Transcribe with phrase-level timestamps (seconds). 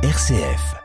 [0.00, 0.76] RCF.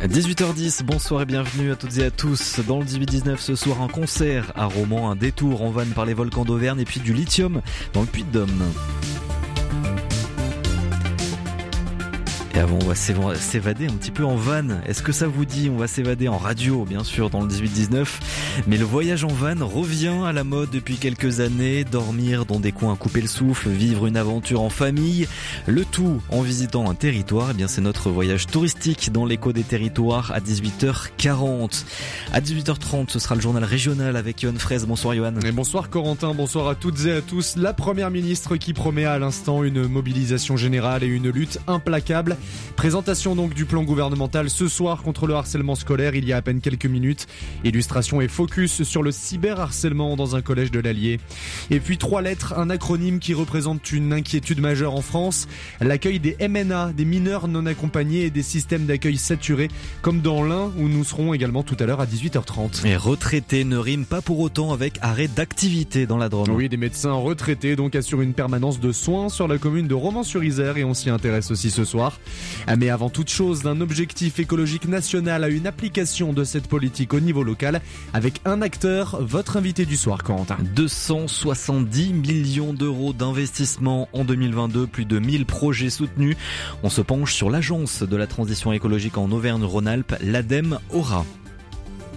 [0.00, 2.60] À 18h10, bonsoir et bienvenue à toutes et à tous.
[2.60, 6.14] Dans le 18-19 ce soir, un concert à Romans, un détour en vanne par les
[6.14, 7.60] volcans d'Auvergne et puis du lithium
[7.92, 8.62] dans le Puy-de-Dôme.
[12.54, 14.64] Et avant, on va s'évader un petit peu en van.
[14.86, 18.06] Est-ce que ça vous dit On va s'évader en radio, bien sûr, dans le 18-19.
[18.66, 21.84] Mais le voyage en van revient à la mode depuis quelques années.
[21.84, 25.26] Dormir dans des coins à couper le souffle, vivre une aventure en famille.
[25.66, 27.48] Le tout en visitant un territoire.
[27.52, 31.84] Eh bien, c'est notre voyage touristique dans l'écho des territoires à 18h40.
[32.34, 34.86] À 18h30, ce sera le journal régional avec Johan Fraise.
[34.86, 35.32] Bonsoir Johan.
[35.46, 37.56] Et bonsoir Corentin, bonsoir à toutes et à tous.
[37.56, 42.36] La première ministre qui promet à l'instant une mobilisation générale et une lutte implacable
[42.76, 46.42] Présentation donc du plan gouvernemental ce soir contre le harcèlement scolaire il y a à
[46.42, 47.26] peine quelques minutes.
[47.64, 51.20] Illustration et focus sur le cyberharcèlement dans un collège de l'Allier.
[51.70, 55.46] Et puis trois lettres, un acronyme qui représente une inquiétude majeure en France,
[55.80, 59.68] l'accueil des MNA, des mineurs non accompagnés et des systèmes d'accueil saturés,
[60.00, 62.86] comme dans l'un où nous serons également tout à l'heure à 18h30.
[62.86, 66.50] Et retraités ne rime pas pour autant avec arrêt d'activité dans la Drôme.
[66.50, 70.76] Oui, des médecins retraités donc assurent une permanence de soins sur la commune de Romans-sur-Isère
[70.78, 72.18] et on s'y intéresse aussi ce soir.
[72.66, 77.14] Ah, mais avant toute chose, d'un objectif écologique national à une application de cette politique
[77.14, 77.80] au niveau local,
[78.12, 80.56] avec un acteur, votre invité du soir, Quentin.
[80.74, 86.36] 270 millions d'euros d'investissement en 2022, plus de 1000 projets soutenus.
[86.82, 91.24] On se penche sur l'agence de la transition écologique en Auvergne-Rhône-Alpes, l'ADEME Aura.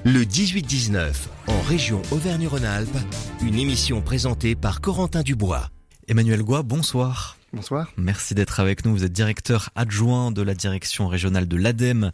[0.03, 1.13] Le 18-19,
[1.47, 2.97] en région Auvergne-Rhône-Alpes,
[3.41, 5.69] une émission présentée par Corentin Dubois.
[6.07, 7.37] Emmanuel Goua, bonsoir.
[7.53, 7.93] Bonsoir.
[7.95, 8.91] Merci d'être avec nous.
[8.91, 12.11] Vous êtes directeur adjoint de la direction régionale de l'ADEME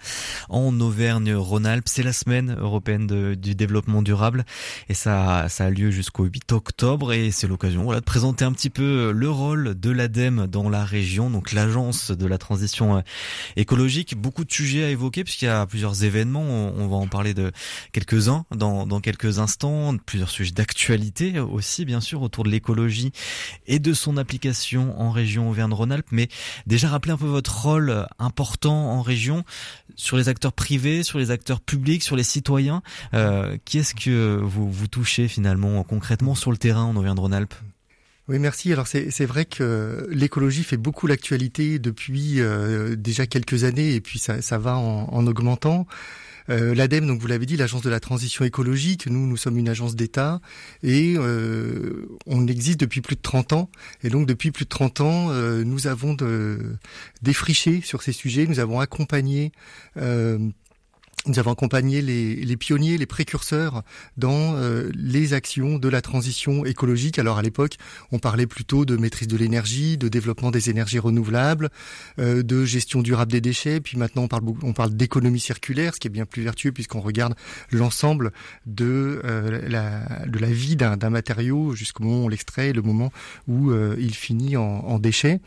[0.50, 1.88] en Auvergne-Rhône-Alpes.
[1.88, 4.46] C'est la semaine européenne du développement durable
[4.88, 8.52] et ça, ça a lieu jusqu'au 8 octobre et c'est l'occasion voilà, de présenter un
[8.52, 13.02] petit peu le rôle de l'ADEME dans la région, donc l'agence de la transition euh,
[13.56, 14.16] écologique.
[14.16, 16.44] Beaucoup de sujets à évoquer puisqu'il y a plusieurs événements.
[16.44, 17.52] On, va en parler de
[17.94, 19.96] quelques-uns dans, dans quelques instants.
[20.06, 23.12] Plusieurs sujets d'actualité aussi, bien sûr, autour de l'écologie
[23.66, 26.28] et de son application en région Auvergne-Rhône-Alpes, mais
[26.68, 29.44] déjà rappeler un peu votre rôle important en région
[29.96, 32.82] sur les acteurs privés, sur les acteurs publics, sur les citoyens.
[33.14, 37.54] Euh, qui est-ce que vous, touchez finalement concrètement sur le terrain en Auvergne-Rhône-Alpes?
[38.28, 38.72] Oui, merci.
[38.72, 44.20] Alors c'est vrai que l'écologie fait beaucoup l'actualité depuis euh, déjà quelques années et puis
[44.20, 45.86] ça, va en augmentant.
[46.52, 49.70] Euh, L'ADEME, donc vous l'avez dit, l'agence de la transition écologique, nous, nous sommes une
[49.70, 50.42] agence d'État
[50.84, 53.70] et euh, on existe depuis plus de 30 ans.
[54.04, 56.18] Et donc depuis plus de 30 ans, euh, nous avons
[57.22, 59.52] défriché sur ces sujets, nous avons accompagné
[61.28, 63.84] nous avons accompagné les, les, pionniers, les précurseurs
[64.18, 67.20] dans euh, les actions de la transition écologique.
[67.20, 67.76] Alors à l'époque,
[68.12, 71.70] on parlait plutôt de maîtrise de l'énergie, de développement des énergies renouvelables,
[72.20, 73.82] euh, de gestion durable des déchets.
[73.82, 77.02] Puis maintenant, on parle, on parle d'économie circulaire, ce qui est bien plus vertueux puisqu'on
[77.02, 77.36] regarde
[77.72, 78.32] l'ensemble
[78.66, 83.12] de, euh, la, de la vie d'un matériau jusqu'au moment où on l'extrait, le moment
[83.48, 85.40] où il finit en, en déchets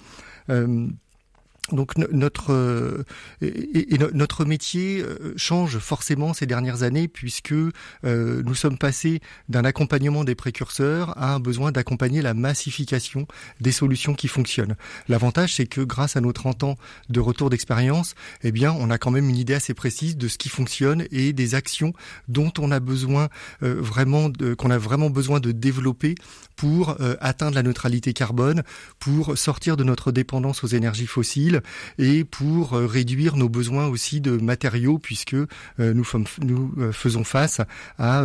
[1.73, 3.05] donc notre euh,
[3.41, 7.73] et, notre métier euh, change forcément ces dernières années puisque euh,
[8.05, 13.27] nous sommes passés d'un accompagnement des précurseurs à un besoin d'accompagner la massification
[13.63, 14.77] des solutions qui fonctionnent.
[15.09, 16.77] L'avantage c'est que grâce à nos 30 ans
[17.09, 20.37] de retour d'expérience, eh bien on a quand même une idée assez précise de ce
[20.37, 21.95] qui fonctionne et des actions
[22.29, 23.29] dont on a besoin
[23.61, 26.15] vraiment qu'on a vraiment besoin de développer
[26.57, 28.63] pour atteindre la neutralité carbone,
[28.99, 31.54] pour sortir de notre dépendance aux énergies fossiles
[31.99, 35.47] et pour euh, réduire nos besoins aussi de matériaux puisque euh,
[35.79, 36.07] nous,
[36.43, 37.61] nous euh, faisons face
[37.99, 38.25] à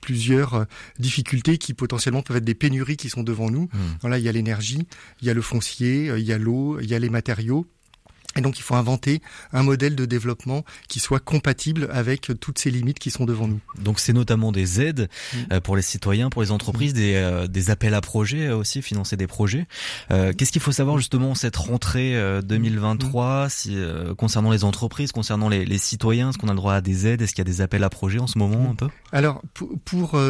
[0.00, 0.66] plusieurs
[0.98, 3.64] difficultés qui potentiellement peuvent être des pénuries qui sont devant nous.
[3.64, 3.78] Mmh.
[4.00, 4.86] Voilà, il y a l'énergie,
[5.20, 7.66] il y a le foncier, il y a l'eau, il y a les matériaux.
[8.36, 9.20] Et donc il faut inventer
[9.52, 13.60] un modèle de développement qui soit compatible avec toutes ces limites qui sont devant nous.
[13.78, 15.38] Donc c'est notamment des aides mm.
[15.52, 16.96] euh, pour les citoyens, pour les entreprises, mm.
[16.96, 19.66] des, euh, des, appels à projets euh, aussi, financer des projets.
[20.08, 23.48] Qu'est-ce qu'il faut savoir justement cette rentrée 2023 mm.
[23.48, 23.76] si,
[24.16, 27.22] concernant les entreprises, concernant les, les citoyens Est-ce qu'on a le droit à des aides?
[27.22, 28.88] Est-ce qu'il y a des appels à projets en ce moment un peu?
[29.16, 30.20] Alors pour, pour,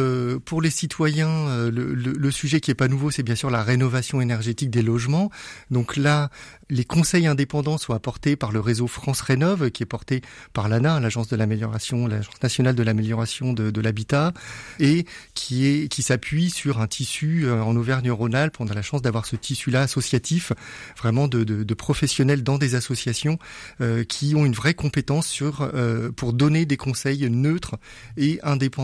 [0.45, 3.61] pour les citoyens, le, le, le, sujet qui est pas nouveau, c'est bien sûr la
[3.61, 5.29] rénovation énergétique des logements.
[5.71, 6.29] Donc là,
[6.69, 10.21] les conseils indépendants sont apportés par le réseau France Rénove, qui est porté
[10.53, 14.31] par l'ANA, l'agence de l'amélioration, l'agence nationale de l'amélioration de, l'habitat,
[14.79, 18.55] et qui est qui s'appuie sur un tissu euh, en Auvergne-Rhône-Alpes.
[18.59, 20.53] On a la chance d'avoir ce tissu-là associatif,
[20.97, 23.37] vraiment de, de, professionnels dans des associations
[23.81, 27.75] euh, qui ont une vraie compétence sur euh, pour donner des conseils neutres
[28.15, 28.76] et indépendants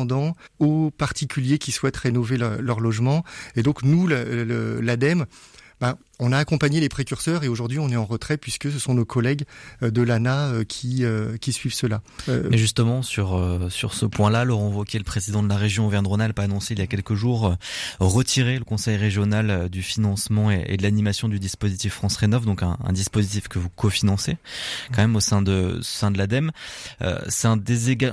[0.60, 3.24] aux particuliers qui souhaitent rénover leur, logement.
[3.56, 5.26] Et donc nous, l'ADEME,
[5.80, 8.94] ben, on a accompagné les précurseurs et aujourd'hui on est en retrait puisque ce sont
[8.94, 9.44] nos collègues
[9.82, 12.02] euh, de l'ANA euh, qui, euh, qui suivent cela.
[12.28, 13.40] Mais justement sur,
[13.70, 16.84] sur ce point-là, Laurent Wauquiez, le président de la région Auvergne-Rhône-Alpes, a annoncé il y
[16.84, 17.56] a quelques jours
[18.00, 22.78] retirer le conseil régional du financement et, de l'animation du dispositif France Rénov, donc un,
[22.94, 24.38] dispositif que vous cofinancez
[24.92, 26.52] quand même au sein de, sein de l'ADEME.
[27.28, 27.60] C'est un,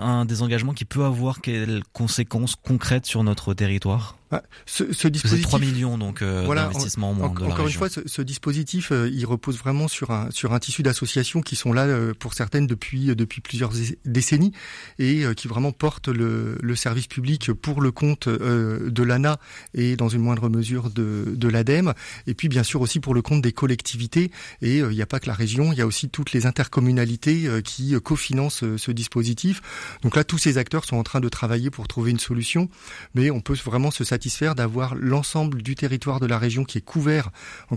[0.00, 4.16] un désengagement qui peut avoir quelles conséquences concrètes sur notre territoire?
[4.30, 7.30] Bah, ce, ce dispositif, 3 millions donc euh, d'investissement en moins.
[7.30, 10.58] de la encore une fois, ce, dispositif, euh, il repose vraiment sur un sur un
[10.58, 13.72] tissu d'associations qui sont là euh, pour certaines depuis depuis plusieurs
[14.04, 14.52] décennies
[14.98, 19.38] et qui vraiment portent le, le service public pour le compte de l'ANA
[19.74, 21.94] et dans une moindre mesure de de l'ADEME.
[22.26, 24.30] Et puis bien sûr aussi pour le compte des collectivités.
[24.62, 27.48] Et il n'y a pas que la région, il y a aussi toutes les intercommunalités
[27.64, 29.60] qui cofinancent ce dispositif.
[30.02, 32.68] Donc là, tous ces acteurs sont en train de travailler pour trouver une solution,
[33.14, 36.82] mais on peut vraiment se satisfaire d'avoir l'ensemble du territoire de la région qui est
[36.82, 37.30] couvert,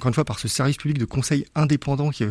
[0.04, 2.10] encore une fois, par ce service public de conseil indépendant.
[2.10, 2.26] Qui,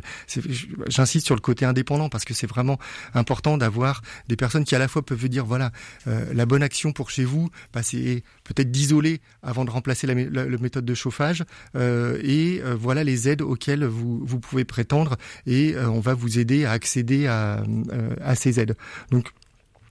[0.89, 2.79] j'insiste sur le côté indépendant parce que c'est vraiment
[3.15, 5.73] important d'avoir des personnes qui à la fois peuvent dire voilà
[6.07, 10.15] euh, la bonne action pour chez vous, bah, c'est peut-être d'isoler avant de remplacer la,
[10.15, 15.17] méthode de chauffage euh, et euh, voilà les aides auxquelles vous, vous pouvez prétendre
[15.47, 17.65] et on va vous aider à accéder à,
[18.21, 18.77] à ces aides.
[19.11, 19.33] Donc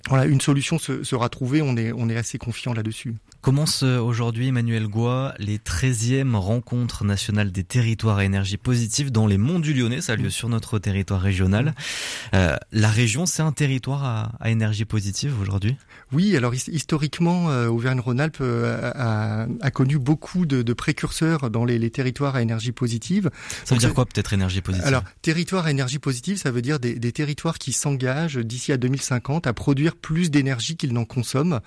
[0.08, 3.16] voilà, une solution sera trouvée, on est, on est assez confiant là-dessus.
[3.42, 9.26] Commence euh, aujourd'hui, Emmanuel Goua, les 13e rencontres nationales des territoires à énergie positive dans
[9.26, 10.00] les monts du Lyonnais.
[10.02, 11.74] Ça a lieu sur notre territoire régional.
[12.36, 15.76] Euh, la région, c'est un territoire à, énergie positive aujourd'hui?
[16.12, 22.72] Oui, alors historiquement, euh, Auvergne-Rhône-Alpes a, connu beaucoup de, précurseurs dans les, territoires à énergie
[22.72, 23.32] positive.
[23.66, 24.88] Ça veut dire quoi peut-être énergie positive?
[24.88, 28.78] Alors, territoire à énergie positive, ça veut dire des, des territoires qui s'engagent d'ici à
[28.78, 31.60] 2050 à produire plus d'énergie qu'ils n'en consomment.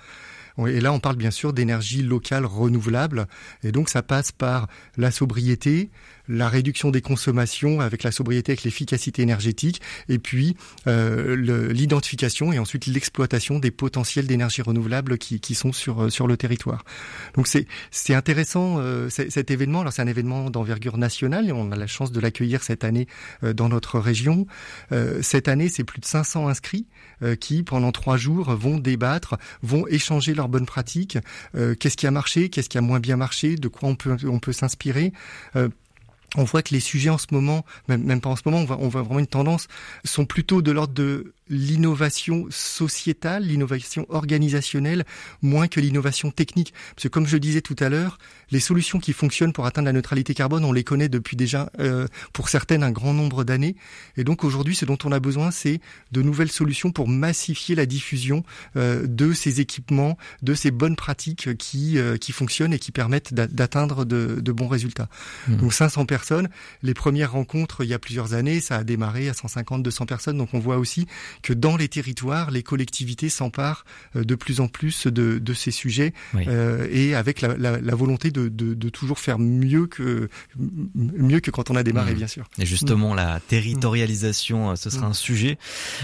[0.67, 3.27] Et là, on parle bien sûr d'énergie locale renouvelable.
[3.63, 4.67] Et donc, ça passe par
[4.97, 5.89] la sobriété,
[6.27, 10.55] la réduction des consommations avec la sobriété, avec l'efficacité énergétique, et puis
[10.87, 16.27] euh, l'identification et ensuite l'exploitation des potentiels d'énergie renouvelable qui, qui, sont sur euh, sur
[16.27, 16.83] le territoire.
[17.35, 19.81] Donc c'est intéressant euh, cet événement.
[19.81, 23.07] Alors c'est un événement d'envergure nationale et on a la chance de l'accueillir cette année
[23.43, 24.47] euh, dans notre région.
[24.91, 26.87] Euh, cette année, c'est plus de 500 inscrits
[27.39, 31.17] qui pendant trois jours vont débattre, vont échanger leurs bonnes pratiques.
[31.53, 34.39] qu'est-ce qui a marché, qu'est-ce qui a moins bien marché, de quoi on peut on
[34.39, 35.13] peut s'inspirer
[36.37, 39.01] on voit que les sujets en ce moment, même, pas en ce moment, on voit
[39.01, 39.67] vraiment une tendance,
[40.03, 45.05] sont plutôt de l'ordre de l'innovation sociétale, l'innovation organisationnelle,
[45.41, 46.73] moins que l'innovation technique.
[46.95, 48.17] Parce que comme je disais tout à l'heure,
[48.51, 52.07] les solutions qui fonctionnent pour atteindre la neutralité carbone, on les connaît depuis déjà, euh,
[52.33, 53.75] pour certaines, un grand nombre d'années.
[54.17, 55.79] Et donc aujourd'hui, ce dont on a besoin, c'est
[56.11, 58.43] de nouvelles solutions pour massifier la diffusion
[58.75, 63.33] euh, de ces équipements, de ces bonnes pratiques qui, euh, qui fonctionnent et qui permettent
[63.33, 65.09] d'atteindre de, de, bons résultats.
[65.47, 65.57] Mmh.
[65.57, 66.49] Donc 500 personnes.
[66.81, 70.37] Les premières rencontres, il y a plusieurs années, ça a démarré à 150, 200 personnes.
[70.37, 71.07] Donc on voit aussi
[71.41, 73.85] que dans les territoires, les collectivités s'emparent
[74.15, 77.95] euh, de plus en plus de, de ces sujets euh, et avec la, la, la
[77.95, 80.29] volonté de, de, de, toujours faire mieux que
[80.95, 82.17] mieux que quand on a démarré, mmh.
[82.17, 82.45] bien sûr.
[82.59, 83.17] Et justement, mmh.
[83.17, 85.11] la territorialisation, euh, ce sera mmh.
[85.11, 85.57] un sujet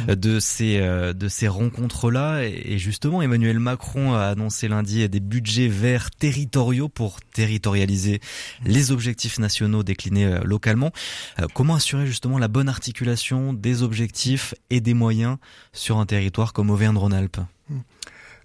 [0.10, 2.44] euh, de ces de ces rencontres-là.
[2.44, 8.20] Et justement, Emmanuel Macron a annoncé lundi des budgets verts territoriaux pour territorialiser
[8.66, 10.92] les objectifs nationaux déclinés localement.
[11.54, 15.21] Comment assurer justement la bonne articulation des objectifs et des moyens
[15.74, 17.40] sur un territoire comme Auvergne-Rhône-Alpes.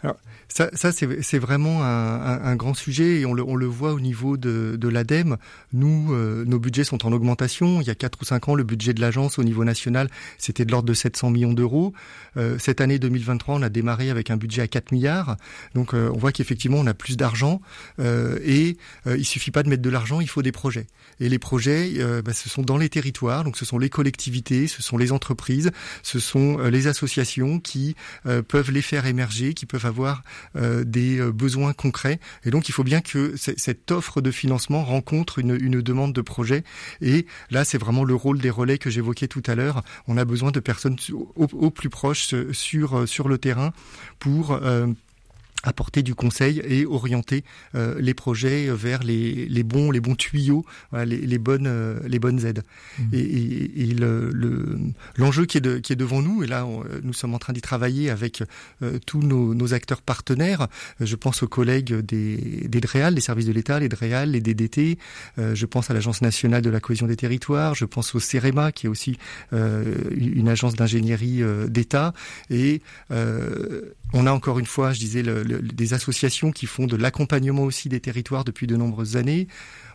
[0.02, 0.16] Alors,
[0.48, 4.00] ça, ça c'est vraiment un, un, grand sujet et on le, on le voit au
[4.00, 5.36] niveau de, de l'ADEME.
[5.72, 7.80] Nous, euh, nos budgets sont en augmentation.
[7.80, 10.64] Il y a 4 ou 5 ans, le budget de l'agence au niveau national, c'était
[10.64, 11.92] de l'ordre de 700 millions d'euros.
[12.36, 15.36] Euh, cette année 2023, on a démarré avec un budget à 4 milliards.
[15.74, 17.60] Donc euh, on voit qu'effectivement, on a plus d'argent
[17.98, 18.76] et
[19.06, 20.86] il suffit pas de mettre de l'argent, il faut des projets.
[21.20, 21.92] Et les projets,
[22.24, 25.70] bah, ce sont dans les territoires, donc ce sont les collectivités, ce sont les entreprises,
[26.02, 27.96] ce sont les associations qui
[28.48, 30.35] peuvent les faire émerger, qui peuvent avoir euh,
[30.84, 32.18] des euh, besoins concrets.
[32.44, 36.64] Et donc, il faut bien que cette offre de financement rencontre une, demande de projet.
[37.00, 39.82] Et là, c'est vraiment le rôle des relais que j'évoquais tout à l'heure.
[40.08, 40.96] On a besoin de personnes
[41.36, 43.72] au, plus proche sur sur le terrain
[44.18, 44.86] pour euh,
[45.66, 47.44] apporter du conseil et orienter
[47.74, 52.18] euh, les projets vers les, les, bons les bons tuyaux, les, les, bonnes euh, les
[52.18, 52.62] bonnes aides.
[52.98, 53.02] Mmh.
[53.12, 54.78] Et, et, et le,
[55.16, 56.66] l'enjeu qui est de, qui est devant nous et là
[57.02, 58.42] nous sommes en train d'y travailler avec
[58.82, 60.68] euh, tous nos, nos, acteurs partenaires.
[61.00, 64.98] Je pense aux collègues des des DREAL, des services de l'État, les DREAL, les DDT.
[65.36, 67.74] je pense à l'Agence nationale de la cohésion des territoires.
[67.74, 69.18] Je pense au CEREMA qui est aussi
[69.52, 72.12] une agence d'ingénierie d'État
[72.50, 72.80] et
[74.12, 77.88] on a encore une fois, je disais, le, des associations qui font de l'accompagnement aussi
[77.88, 79.48] des territoires depuis de nombreuses années.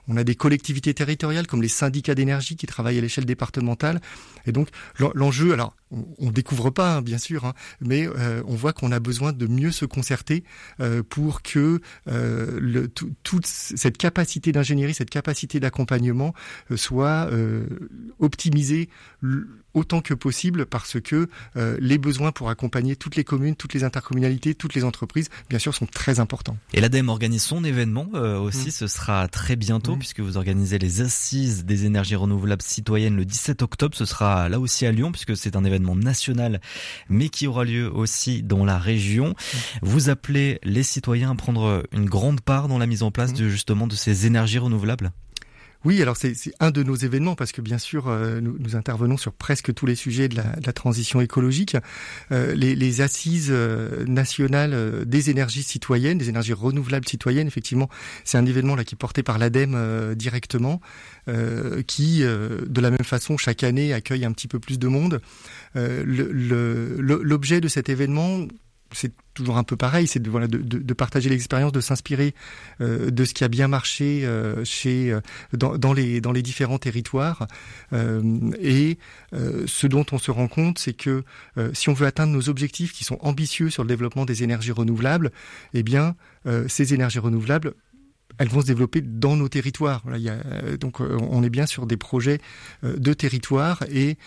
[0.08, 4.02] On a des collectivités territoriales comme les syndicats d'énergie qui travaillent à l'échelle départementale.
[4.46, 8.56] Et donc l'enjeu, alors on, ne découvre pas hein, bien sûr, hein, mais euh, on
[8.56, 10.44] voit qu'on a besoin de mieux se concerter
[10.80, 16.34] euh, pour que euh, le, toute cette capacité d'ingénierie, cette capacité d'accompagnement
[16.76, 17.30] soit
[18.20, 18.90] optimisée
[19.74, 24.56] autant que possible parce que les besoins pour accompagner toutes les communes, toutes les intercommunalités,
[24.56, 26.58] toutes les entreprises, bien sûr, sont très importants.
[26.74, 28.72] Et l'ADEME organise son événement aussi, mmh.
[28.72, 33.62] ce sera très bientôt puisque vous organisez les assises des énergies renouvelables citoyennes le 17
[33.62, 33.96] octobre.
[33.96, 36.62] Ce sera là aussi à Lyon puisque c'est un événement national
[37.10, 39.36] mais qui aura lieu aussi dans la région.
[39.82, 43.50] Vous appelez les citoyens à prendre une grande part dans la mise en place de,
[43.50, 45.12] justement de ces énergies renouvelables?
[45.84, 49.34] Oui, alors c'est un de nos événements parce que bien sûr euh, nous, intervenons sur
[49.34, 51.76] presque tous les sujets de la, transition écologique.
[52.32, 57.90] Euh, les, assises euh, nationales des énergies citoyennes, des énergies renouvelables citoyennes, effectivement,
[58.24, 60.82] c'est un événement là qui est porté par l'ADEME directement,
[61.88, 65.22] qui de la même façon chaque année accueille un petit peu plus de monde.
[65.76, 68.48] L'objet de cet événement,
[68.94, 72.34] c'est toujours un peu pareil, c'est de, partager l'expérience, de s'inspirer
[72.82, 75.22] euh, de ce qui a bien marché euh, chez euh,
[75.54, 77.48] dans, les dans les différents territoires.
[77.92, 78.98] et
[79.34, 81.24] ce dont on se rend compte, c'est que
[81.74, 85.32] si on veut atteindre nos objectifs qui sont ambitieux sur le développement des énergies renouvelables,
[85.74, 86.16] eh bien
[86.68, 87.74] ces énergies renouvelables
[88.38, 90.04] elles vont se développer dans nos territoires.
[90.80, 92.40] Donc on est bien sur des projets
[92.84, 94.18] de territoire et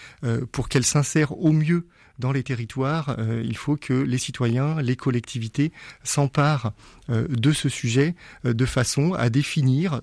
[0.53, 1.87] pour qu'elles s'insèrent au mieux
[2.19, 6.73] dans les territoires, euh, il faut que les citoyens, les collectivités s'emparent
[7.11, 10.01] euh, de ce sujet euh, de façon à définir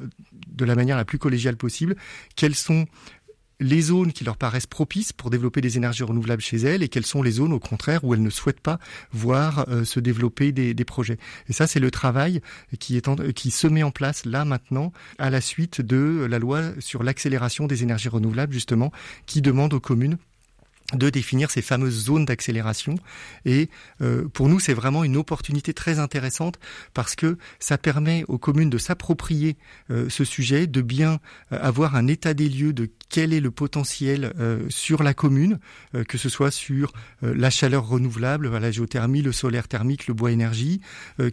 [0.48, 1.96] de la manière la plus collégiale possible
[2.36, 2.86] quelles sont
[3.60, 7.06] les zones qui leur paraissent propices pour développer des énergies renouvelables chez elles et quelles
[7.06, 8.80] sont les zones au contraire où elles ne souhaitent pas
[9.12, 11.20] voir se développer des, projets.
[11.48, 12.42] Et ça, c'est le travail
[12.80, 17.68] qui se met en place là maintenant à la suite de la loi sur l'accélération
[17.68, 18.92] des énergies renouvelables justement
[19.28, 20.18] qui demande aux communes
[20.94, 22.96] de définir ces fameuses zones d'accélération.
[23.46, 23.70] Et
[24.02, 26.60] euh, pour nous, c'est vraiment une opportunité très intéressante
[26.94, 29.58] parce que ça permet aux communes de s'approprier
[29.90, 31.20] euh, ce sujet, de bien
[31.52, 34.34] euh, avoir un état des lieux de quel est le potentiel
[34.70, 35.60] sur la commune,
[36.08, 40.82] que ce soit sur la chaleur renouvelable, la géothermie, le solaire thermique, le bois énergie,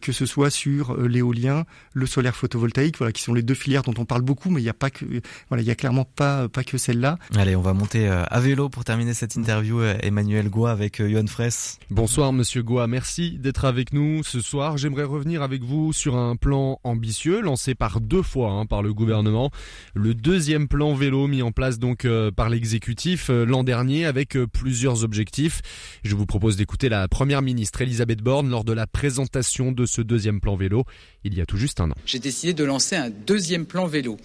[0.00, 3.94] que ce soit sur l'éolien, le solaire photovoltaïque, voilà, qui sont les deux filières dont
[3.97, 5.04] on parle beaucoup, mais il n'y a pas que,
[5.49, 7.18] voilà, il y a clairement pas pas que celle-là.
[7.37, 11.11] Allez, on va monter à vélo pour terminer cette interview euh, Emmanuel Goua avec euh,
[11.11, 11.78] Johan Fraisse.
[11.90, 14.78] Bonsoir Monsieur Goua, merci d'être avec nous ce soir.
[14.78, 18.94] J'aimerais revenir avec vous sur un plan ambitieux lancé par deux fois hein, par le
[18.94, 19.50] gouvernement.
[19.94, 25.04] Le deuxième plan vélo mis en place donc euh, par l'exécutif l'an dernier avec plusieurs
[25.04, 25.60] objectifs.
[26.02, 30.00] Je vous propose d'écouter la première ministre Elisabeth Borne lors de la présentation de ce
[30.00, 30.84] deuxième plan vélo
[31.25, 31.94] il y a tout juste un an.
[32.06, 34.16] J'ai décidé de lancer un deuxième plan vélo.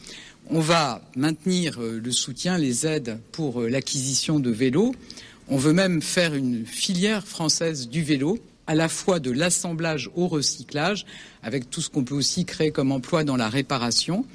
[0.49, 4.93] On va maintenir euh, le soutien, les aides pour euh, l'acquisition de vélos.
[5.47, 10.27] On veut même faire une filière française du vélo, à la fois de l'assemblage au
[10.27, 11.05] recyclage,
[11.43, 14.25] avec tout ce qu'on peut aussi créer comme emploi dans la réparation.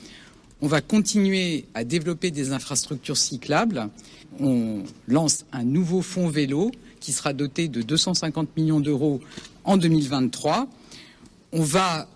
[0.61, 3.89] On va continuer à développer des infrastructures cyclables.
[4.41, 9.21] On lance un nouveau fonds vélo qui sera doté de 250 millions d'euros
[9.63, 10.67] en 2023.
[11.53, 12.09] On va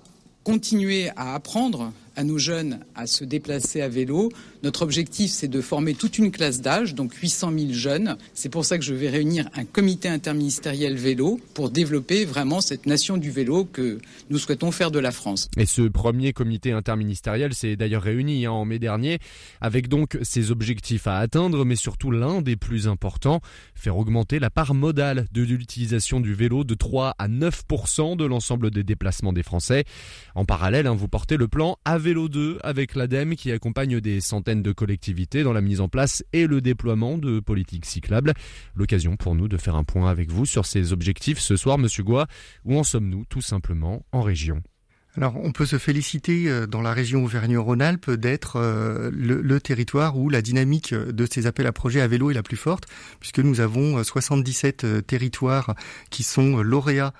[0.42, 4.32] continuer à apprendre à nos jeunes à se déplacer à vélo.
[4.62, 8.16] Notre objectif, c'est de former toute une classe d'âge, donc 800 000 jeunes.
[8.32, 12.86] C'est pour ça que je vais réunir un comité interministériel vélo pour développer vraiment cette
[12.86, 13.98] nation du vélo que
[14.30, 15.48] nous souhaitons faire de la France.
[15.56, 19.18] Et ce premier comité interministériel s'est d'ailleurs réuni hein, en mai dernier,
[19.60, 23.40] avec donc ses objectifs à atteindre, mais surtout l'un des plus importants,
[23.74, 27.64] faire augmenter la part modale de l'utilisation du vélo de 3 à 9
[28.16, 29.84] de l'ensemble des déplacements des Français.
[30.36, 34.51] En parallèle, hein, vous portez le plan Vélo 2 avec l'ADEME qui accompagne des centaines
[34.60, 38.34] de collectivités dans la mise en place et le déploiement de politiques cyclables.
[38.74, 42.02] L'occasion pour nous de faire un point avec vous sur ces objectifs ce soir, Monsieur
[42.02, 42.26] Goua.
[42.64, 44.62] Où en sommes-nous tout simplement en région?
[45.14, 50.30] Alors, on peut se féliciter euh, dans la région Auvergne-Rhône-Alpes d'être euh, le, territoire où
[50.30, 52.86] la dynamique de ces appels à projets à vélo est la plus forte,
[53.20, 55.74] puisque nous avons 77 euh, territoires
[56.08, 57.12] qui sont lauréats,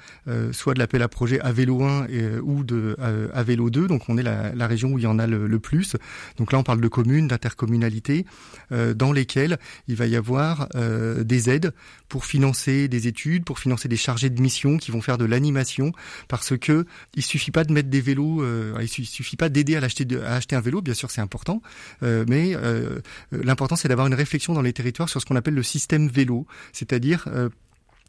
[0.53, 2.07] soit de l'appel à projet à vélo 1
[2.43, 2.97] ou de
[3.33, 3.87] à vélo 2.
[3.87, 5.97] Donc, on est la, région où il y en a le, plus.
[6.39, 8.25] Donc là, on parle de communes, d'intercommunalités,
[8.71, 9.59] dans lesquelles
[9.89, 11.73] il va y avoir des aides
[12.09, 15.93] pour financer des études, pour financer des chargés de mission qui vont faire de l'animation,
[16.29, 18.43] parce que il suffit pas de mettre des vélos.
[18.43, 21.63] Euh, il suffit pas d'aider à, acheter, à acheter un vélo, bien sûr, c'est important,
[22.03, 23.01] euh, mais euh,
[23.33, 26.47] l'important c'est d'avoir une réflexion dans les territoires sur ce qu'on appelle le système vélo,
[26.73, 27.29] c'est-à-dire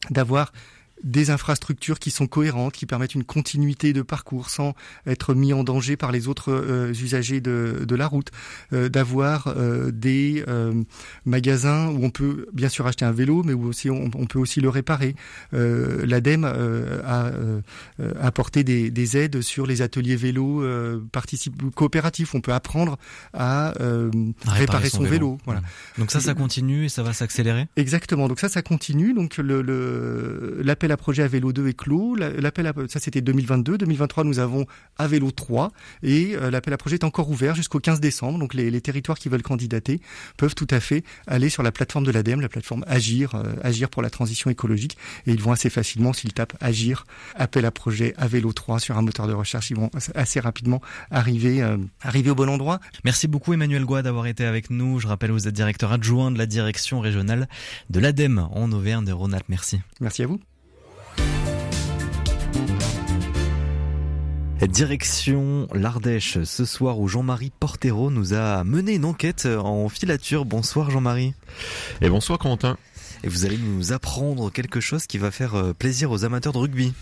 [0.09, 0.51] d'avoir
[1.03, 4.73] des infrastructures qui sont cohérentes, qui permettent une continuité de parcours sans
[5.05, 8.31] être mis en danger par les autres euh, usagers de, de, la route,
[8.71, 10.43] euh, d'avoir euh, des
[11.25, 14.39] magasins où on peut bien sûr acheter un vélo, mais où aussi on, on peut
[14.39, 15.15] aussi le réparer.
[15.51, 17.31] L'ADEME a
[18.21, 20.63] apporté des, des, aides sur les ateliers vélo
[21.75, 22.35] coopératifs.
[22.35, 22.97] On peut apprendre
[23.33, 23.73] à,
[24.45, 25.37] réparer, son, vélo.
[25.45, 25.61] Voilà.
[25.97, 27.67] Donc ça, ça continue et ça va s'accélérer?
[27.75, 28.27] Exactement.
[28.27, 29.13] Donc ça, ça continue.
[29.13, 29.61] Donc le
[30.63, 32.15] l'appel à projet à vélo 2 est clos.
[32.15, 33.77] L'appel à ça c'était 2022.
[33.77, 34.65] 2023, nous avons
[34.97, 35.71] à vélo 3
[36.01, 38.39] et euh, l'appel à projet est encore ouvert jusqu'au 15 décembre.
[38.39, 39.99] Donc les, les, territoires qui veulent candidater
[40.37, 43.89] peuvent tout à fait aller sur la plateforme de l'ADEME, la plateforme Agir, euh, Agir
[43.89, 48.13] pour la transition écologique, et ils vont assez facilement s'ils tapent Agir, appel à projet
[48.17, 50.81] à vélo 3 sur un moteur de recherche, ils vont assez rapidement
[51.11, 52.79] arriver euh, arriver au bon endroit.
[53.03, 54.99] Merci beaucoup Emmanuel Goua d'avoir été avec nous.
[54.99, 57.47] Je rappelle vous êtes directeur adjoint de la direction régionale
[57.89, 59.49] de l'ADEME en Auvergne-Rhône-Alpes.
[59.49, 59.81] Merci.
[59.99, 60.39] Merci à vous.
[64.67, 70.45] Direction l'Ardèche ce soir où Jean-Marie Portero nous a mené une enquête en filature.
[70.45, 71.33] Bonsoir Jean-Marie.
[72.01, 72.77] Et bonsoir Quentin
[73.23, 76.57] et vous allez nous apprendre quelque chose qui va faire euh, plaisir aux amateurs de
[76.57, 76.93] rugby.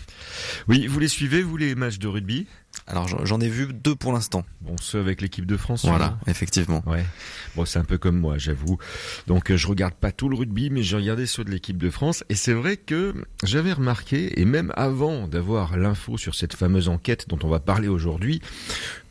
[0.68, 2.46] Oui, vous les suivez, vous, les matchs de rugby?
[2.86, 4.44] Alors j'en ai vu deux pour l'instant.
[4.60, 5.84] Bon, ceux avec l'équipe de France.
[5.84, 6.82] Voilà, effectivement.
[6.86, 7.04] Ouais.
[7.54, 8.78] Bon, c'est un peu comme moi, j'avoue.
[9.26, 11.90] Donc euh, je regarde pas tout le rugby, mais j'ai regardé ceux de l'équipe de
[11.90, 12.24] France.
[12.28, 13.14] Et c'est vrai que
[13.44, 17.88] j'avais remarqué, et même avant d'avoir l'info sur cette fameuse enquête dont on va parler
[17.88, 18.40] aujourd'hui,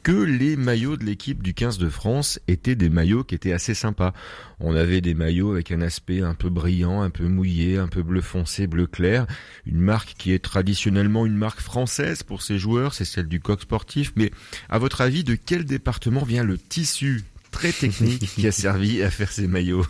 [0.03, 3.74] que les maillots de l'équipe du 15 de France étaient des maillots qui étaient assez
[3.74, 4.13] sympas.
[4.60, 8.03] On avait des maillots avec un aspect un peu brillant, un peu mouillé, un peu
[8.03, 9.27] bleu foncé, bleu clair.
[9.65, 13.62] Une marque qui est traditionnellement une marque française pour ses joueurs, c'est celle du coq
[13.62, 14.13] sportif.
[14.15, 14.31] Mais
[14.70, 19.12] à votre avis, de quel département vient le tissu très technique qui a servi à
[19.12, 19.86] faire ces maillots?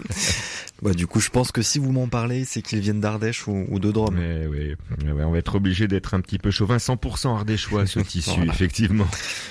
[0.81, 3.79] Bah, du coup, je pense que si vous m'en parlez, c'est qu'ils viennent d'Ardèche ou,
[3.79, 4.15] de Drôme.
[4.15, 6.77] Mais oui, on va être obligé d'être un petit peu chauvin.
[6.77, 9.07] 100% ardéchois ce tissu, effectivement.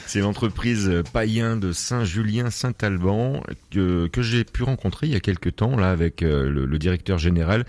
[0.07, 5.76] C'est l'entreprise païen de Saint-Julien-Saint-Alban que, que j'ai pu rencontrer il y a quelques temps
[5.76, 7.65] là avec euh, le directeur général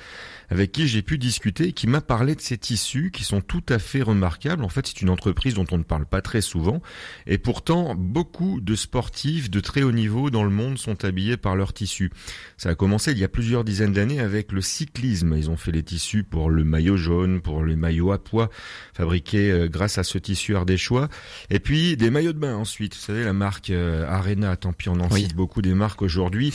[0.52, 3.64] avec qui j'ai pu discuter et qui m'a parlé de ces tissus qui sont tout
[3.70, 4.66] à fait remarquables.
[4.66, 6.82] En fait, c'est une entreprise dont on ne parle pas très souvent
[7.26, 11.56] et pourtant beaucoup de sportifs de très haut niveau dans le monde sont habillés par
[11.56, 12.12] leurs tissus.
[12.58, 15.36] Ça a commencé il y a plusieurs dizaines d'années avec le cyclisme.
[15.38, 18.50] Ils ont fait les tissus pour le maillot jaune, pour les maillots à poids
[18.94, 21.10] fabriqués euh, grâce à ce tissu ardéchois
[21.50, 22.96] et puis des maillots de bain ensuite.
[22.96, 26.54] Vous savez la marque euh, Arena, tant pis on en cite beaucoup des marques aujourd'hui.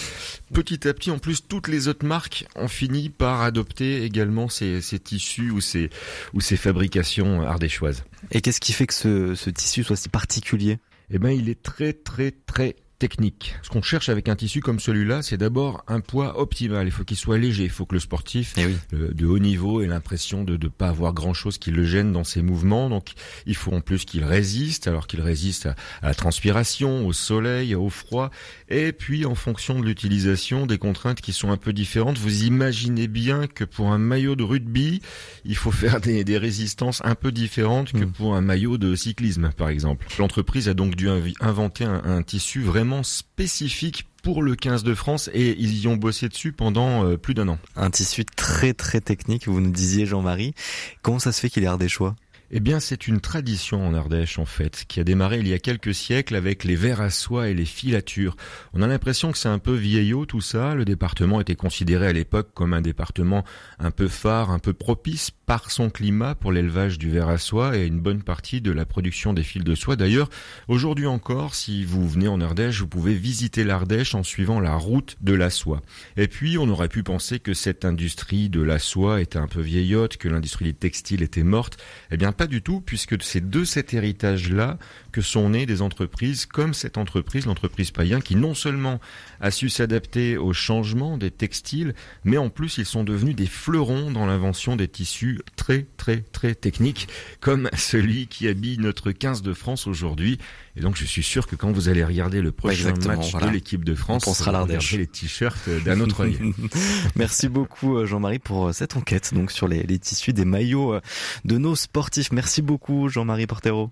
[0.52, 4.80] Petit à petit en plus toutes les autres marques ont fini par adopter également ces,
[4.98, 5.90] tissus ou ces,
[6.34, 8.04] ou ces fabrications ardéchoises.
[8.30, 10.78] Et qu'est-ce qui fait que ce, ce tissu soit si particulier?
[11.10, 13.56] Eh ben, il est très très très technique.
[13.62, 16.86] Ce qu'on cherche avec un tissu comme celui-là, c'est d'abord un poids optimal.
[16.86, 17.64] Il faut qu'il soit léger.
[17.64, 20.88] Il faut que le sportif eh euh, de haut niveau ait l'impression de ne pas
[20.88, 22.88] avoir grand-chose qui le gêne dans ses mouvements.
[22.88, 23.12] Donc,
[23.46, 27.90] il faut en plus qu'il résiste, alors qu'il résiste à, la transpiration, au soleil, au
[27.90, 28.30] froid.
[28.68, 32.18] Et puis, en fonction de l'utilisation, des contraintes qui sont un peu différentes.
[32.18, 35.02] Vous imaginez bien que pour un maillot de rugby,
[35.44, 38.12] il faut faire des, résistances un peu différentes que hmm.
[38.12, 40.06] pour un maillot de cyclisme, par exemple.
[40.18, 41.08] L'entreprise a donc dû
[41.40, 45.96] inventer un, un tissu vraiment spécifique pour le 15 de France et ils y ont
[45.96, 47.58] bossé dessus pendant euh, plus d'un an.
[47.76, 50.54] Un tissu très très technique, vous nous disiez Jean-Marie.
[51.02, 52.16] Comment ça se fait qu'il est ardéchois
[52.50, 55.58] eh bien, c'est une tradition en Ardèche, en fait, qui a démarré il y a
[55.58, 58.36] quelques siècles avec les verres à soie et les filatures.
[58.72, 60.74] On a l'impression que c'est un peu vieillot tout ça.
[60.74, 63.44] Le département était considéré à l'époque comme un département
[63.78, 67.76] un peu phare, un peu propice par son climat pour l'élevage du verre à soie
[67.76, 69.96] et une bonne partie de la production des fils de soie.
[69.96, 70.28] D'ailleurs,
[70.68, 75.16] aujourd'hui encore, si vous venez en Ardèche, vous pouvez visiter l'Ardèche en suivant la route
[75.20, 75.82] de la soie.
[76.16, 79.60] Et puis, on aurait pu penser que cette industrie de la soie était un peu
[79.60, 81.78] vieillotte, que l'industrie du textile était morte.
[82.10, 84.78] Eh bien, pas du tout, puisque c'est de cet héritage-là
[85.12, 89.00] que sont nées des entreprises comme cette entreprise, l'entreprise païen, qui non seulement
[89.40, 91.94] a su s'adapter au changement des textiles,
[92.24, 96.54] mais en plus ils sont devenus des fleurons dans l'invention des tissus très très très
[96.54, 97.08] techniques,
[97.40, 100.38] comme celui qui habille notre 15 de France aujourd'hui.
[100.76, 103.84] Et donc je suis sûr que quand vous allez regarder le prochain match de l'équipe
[103.84, 106.38] de France, on sera vous regarderez les t-shirts d'un autre œil.
[107.16, 110.94] Merci beaucoup euh, Jean-Marie pour euh, cette enquête donc sur les, les tissus des maillots
[110.94, 111.00] euh,
[111.46, 112.30] de nos sportifs.
[112.30, 113.90] Merci beaucoup Jean-Marie Portero.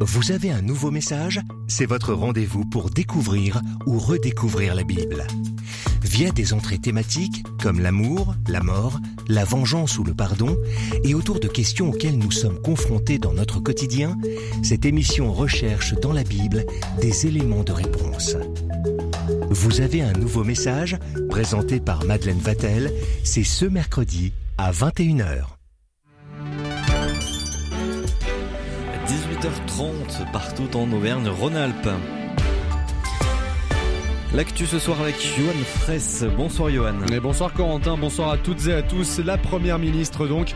[0.00, 1.40] Vous avez un nouveau message?
[1.66, 5.26] C'est votre rendez-vous pour découvrir ou redécouvrir la Bible.
[6.02, 10.56] Via des entrées thématiques comme l'amour, la mort, la vengeance ou le pardon,
[11.04, 14.16] et autour de questions auxquelles nous sommes confrontés dans notre quotidien,
[14.62, 16.64] cette émission recherche dans la Bible
[17.00, 18.36] des éléments de réponse.
[19.50, 22.92] Vous avez un nouveau message présenté par Madeleine Vatel,
[23.24, 25.57] c'est ce mercredi à 21h.
[29.08, 32.27] 18h30 partout en Auvergne-Rhône-Alpes.
[34.34, 36.22] L'actu ce soir avec Johan Fraisse.
[36.36, 36.92] Bonsoir Johan.
[37.10, 39.20] Et bonsoir Corentin, bonsoir à toutes et à tous.
[39.20, 40.54] La première ministre donc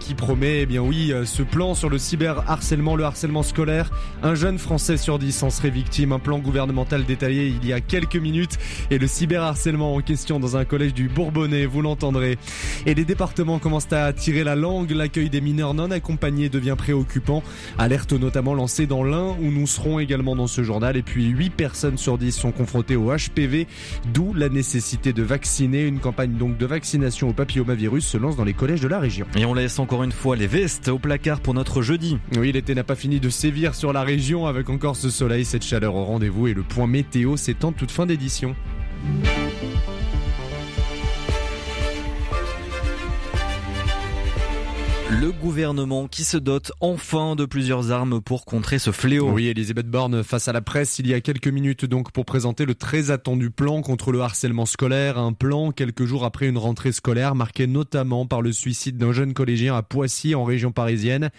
[0.00, 3.90] qui promet, eh bien oui, euh, ce plan sur le cyberharcèlement, le harcèlement scolaire.
[4.22, 6.12] Un jeune Français sur dix en serait victime.
[6.12, 8.58] Un plan gouvernemental détaillé il y a quelques minutes.
[8.90, 12.38] Et le cyberharcèlement en question dans un collège du Bourbonnais, vous l'entendrez.
[12.86, 14.92] Et les départements commencent à tirer la langue.
[14.92, 17.42] L'accueil des mineurs non accompagnés devient préoccupant.
[17.76, 20.96] Alerte notamment lancée dans l'Ain où nous serons également dans ce journal.
[20.96, 23.66] Et puis 8 personnes sur 10 sont confrontées au HPV,
[24.12, 25.86] d'où la nécessité de vacciner.
[25.86, 29.26] Une campagne donc de vaccination au papillomavirus se lance dans les collèges de la région.
[29.36, 32.18] Et on laisse encore une fois les vestes au placard pour notre jeudi.
[32.36, 35.64] Oui, l'été n'a pas fini de sévir sur la région avec encore ce soleil, cette
[35.64, 38.54] chaleur au rendez-vous et le point météo s'étend toute fin d'édition.
[45.18, 49.32] Le gouvernement qui se dote enfin de plusieurs armes pour contrer ce fléau.
[49.32, 52.64] Oui, Elisabeth Borne face à la presse il y a quelques minutes donc pour présenter
[52.64, 55.18] le très attendu plan contre le harcèlement scolaire.
[55.18, 59.34] Un plan quelques jours après une rentrée scolaire marquée notamment par le suicide d'un jeune
[59.34, 61.30] collégien à Poissy en région parisienne.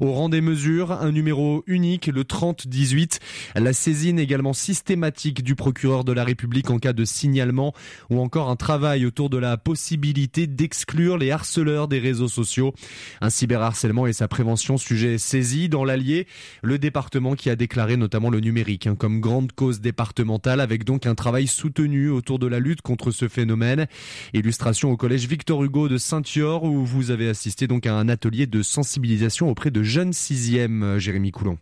[0.00, 3.20] Au rang des mesures, un numéro unique, le 3018,
[3.54, 7.72] la saisine également systématique du procureur de la République en cas de signalement
[8.10, 12.74] ou encore un travail autour de la possibilité d'exclure les harceleurs des réseaux sociaux.
[13.20, 16.26] Un cyberharcèlement et sa prévention, sujet saisi dans l'Allier,
[16.62, 21.06] le département qui a déclaré notamment le numérique hein, comme grande cause départementale avec donc
[21.06, 23.86] un travail soutenu autour de la lutte contre ce phénomène.
[24.32, 28.46] Illustration au collège Victor Hugo de Saint-Yor où vous avez assisté donc à un atelier
[28.46, 31.58] de sensibilisation auprès de jeunes sixièmes, Jérémy Coulon.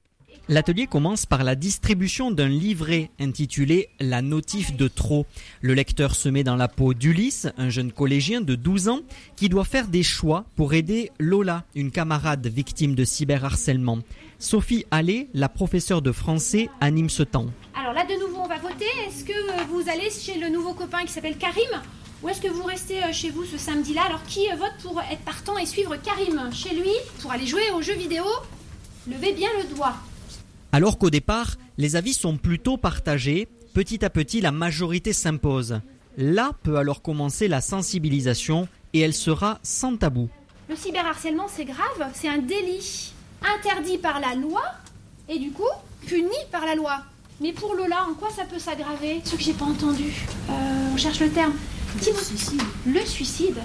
[0.48, 5.24] L'atelier commence par la distribution d'un livret intitulé La notif de trop.
[5.60, 9.00] Le lecteur se met dans la peau d'Ulysse, un jeune collégien de 12 ans
[9.36, 14.00] qui doit faire des choix pour aider Lola, une camarade victime de cyberharcèlement.
[14.40, 17.46] Sophie Allais, la professeure de français, anime ce temps.
[17.78, 18.84] Alors là de nouveau on va voter.
[19.06, 21.80] Est-ce que vous allez chez le nouveau copain qui s'appelle Karim
[22.24, 24.02] ou est-ce que vous restez euh, chez vous ce samedi-là?
[24.06, 26.52] Alors qui euh, vote pour être partant et suivre Karim?
[26.52, 28.24] Chez lui pour aller jouer aux jeux vidéo
[29.08, 29.96] Levez bien le doigt.
[30.74, 35.80] Alors qu'au départ, les avis sont plutôt partagés, petit à petit la majorité s'impose.
[36.16, 40.30] Là peut alors commencer la sensibilisation et elle sera sans tabou.
[40.70, 44.62] Le cyberharcèlement c'est grave, c'est un délit interdit par la loi
[45.28, 45.68] et du coup
[46.06, 47.02] puni par la loi.
[47.42, 49.20] Mais pour Lola, en quoi ça peut s'aggraver?
[49.24, 50.12] Ce que j'ai pas entendu.
[50.48, 51.54] Euh, on cherche le terme.
[51.96, 52.62] Le suicide.
[52.86, 53.58] Le suicide.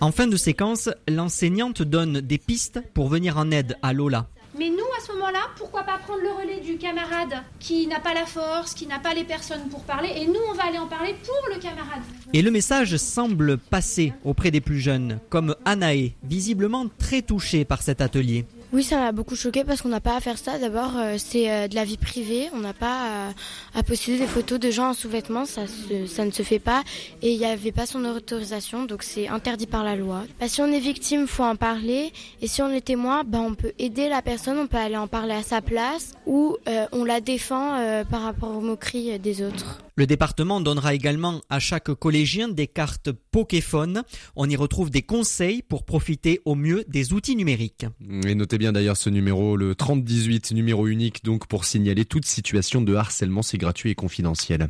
[0.00, 4.28] En fin de séquence, l'enseignante donne des pistes pour venir en aide à Lola.
[4.62, 8.14] Mais nous, à ce moment-là, pourquoi pas prendre le relais du camarade qui n'a pas
[8.14, 10.86] la force, qui n'a pas les personnes pour parler, et nous, on va aller en
[10.86, 12.02] parler pour le camarade.
[12.32, 17.82] Et le message semble passer auprès des plus jeunes, comme Anaé, visiblement très touchée par
[17.82, 18.46] cet atelier.
[18.72, 20.58] Oui, ça m'a beaucoup choqué parce qu'on n'a pas à faire ça.
[20.58, 22.48] D'abord, euh, c'est euh, de la vie privée.
[22.54, 23.28] On n'a pas
[23.74, 25.44] à, à posséder des photos de gens en sous-vêtements.
[25.44, 26.82] Ça, se- ça ne se fait pas.
[27.20, 30.24] Et il n'y avait pas son autorisation, donc c'est interdit par la loi.
[30.40, 32.12] Bah, si on est victime, faut en parler.
[32.40, 34.56] Et si on est témoin, bah, on peut aider la personne.
[34.58, 38.22] On peut aller en parler à sa place ou euh, on la défend euh, par
[38.22, 39.80] rapport aux moqueries des autres.
[39.96, 44.02] Le département donnera également à chaque collégien des cartes Poképhone.
[44.36, 47.84] On y retrouve des conseils pour profiter au mieux des outils numériques.
[48.26, 52.80] Et notez bien d'ailleurs ce numéro, le 3018, numéro unique donc pour signaler toute situation
[52.80, 54.68] de harcèlement, c'est gratuit et confidentiel.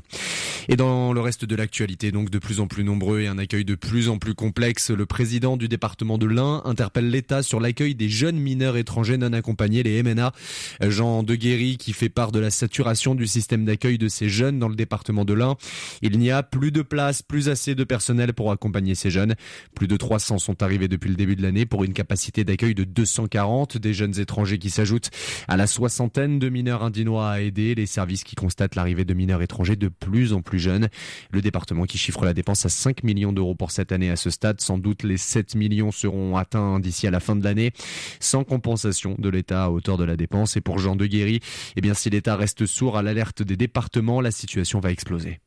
[0.70, 3.66] Et dans le reste de l'actualité, donc de plus en plus nombreux et un accueil
[3.66, 7.94] de plus en plus complexe, le président du département de l'Ain interpelle l'État sur l'accueil
[7.94, 10.33] des jeunes mineurs étrangers non accompagnés, les MNA.
[10.81, 14.68] Jean Deguéry qui fait part de la saturation du système d'accueil de ces jeunes dans
[14.68, 15.57] le département de l'Ain.
[16.00, 19.35] Il n'y a plus de place, plus assez de personnel pour accompagner ces jeunes.
[19.74, 22.85] Plus de 300 sont arrivés depuis le début de l'année pour une capacité d'accueil de
[22.85, 25.10] 240 des jeunes étrangers qui s'ajoutent
[25.48, 29.42] à la soixantaine de mineurs indinois à aider, les services qui constatent l'arrivée de mineurs
[29.42, 30.88] étrangers de plus en plus jeunes.
[31.30, 34.30] Le département qui chiffre la dépense à 5 millions d'euros pour cette année à ce
[34.30, 34.60] stade.
[34.60, 37.72] Sans doute les 7 millions seront atteints d'ici à la fin de l'année,
[38.20, 40.56] sans compensation de l'État à hauteur de la dépense.
[40.56, 41.40] Et pour Jean Deguéry,
[41.76, 45.40] eh bien, si l'État reste sourd à l'alerte des départements, la situation va exploser.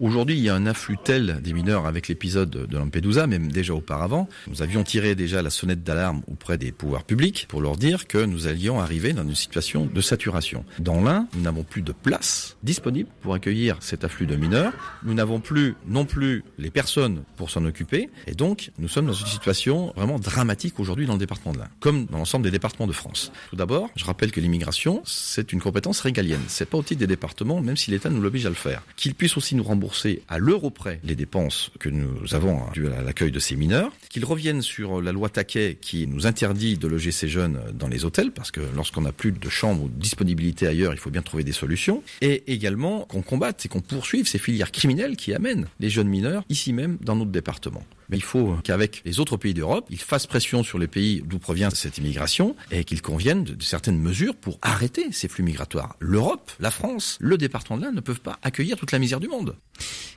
[0.00, 3.74] Aujourd'hui, il y a un afflux tel des mineurs avec l'épisode de Lampedusa, même déjà
[3.74, 4.28] auparavant.
[4.46, 8.24] Nous avions tiré déjà la sonnette d'alarme auprès des pouvoirs publics pour leur dire que
[8.24, 10.64] nous allions arriver dans une situation de saturation.
[10.78, 14.72] Dans l'un, nous n'avons plus de place disponible pour accueillir cet afflux de mineurs.
[15.02, 18.08] Nous n'avons plus non plus les personnes pour s'en occuper.
[18.28, 21.70] Et donc, nous sommes dans une situation vraiment dramatique aujourd'hui dans le département de l'Ain,
[21.80, 23.32] comme dans l'ensemble des départements de France.
[23.50, 26.42] Tout d'abord, je rappelle que l'immigration, c'est une compétence régalienne.
[26.46, 28.82] C'est pas au titre des départements, même si l'État nous l'oblige à le faire.
[28.94, 29.87] Qu'il puisse aussi nous rembourser
[30.28, 34.24] à l'euro près les dépenses que nous avons dues à l'accueil de ces mineurs, qu'ils
[34.24, 38.32] reviennent sur la loi Taquet qui nous interdit de loger ces jeunes dans les hôtels,
[38.32, 41.44] parce que lorsqu'on n'a plus de chambres ou de disponibilité ailleurs, il faut bien trouver
[41.44, 45.90] des solutions, et également qu'on combatte et qu'on poursuive ces filières criminelles qui amènent les
[45.90, 47.82] jeunes mineurs ici même dans notre département.
[48.08, 51.38] Mais il faut qu'avec les autres pays d'Europe, ils fassent pression sur les pays d'où
[51.38, 55.96] provient cette immigration et qu'ils conviennent de, certaines mesures pour arrêter ces flux migratoires.
[56.00, 59.28] L'Europe, la France, le département de l'Inde ne peuvent pas accueillir toute la misère du
[59.28, 59.56] monde.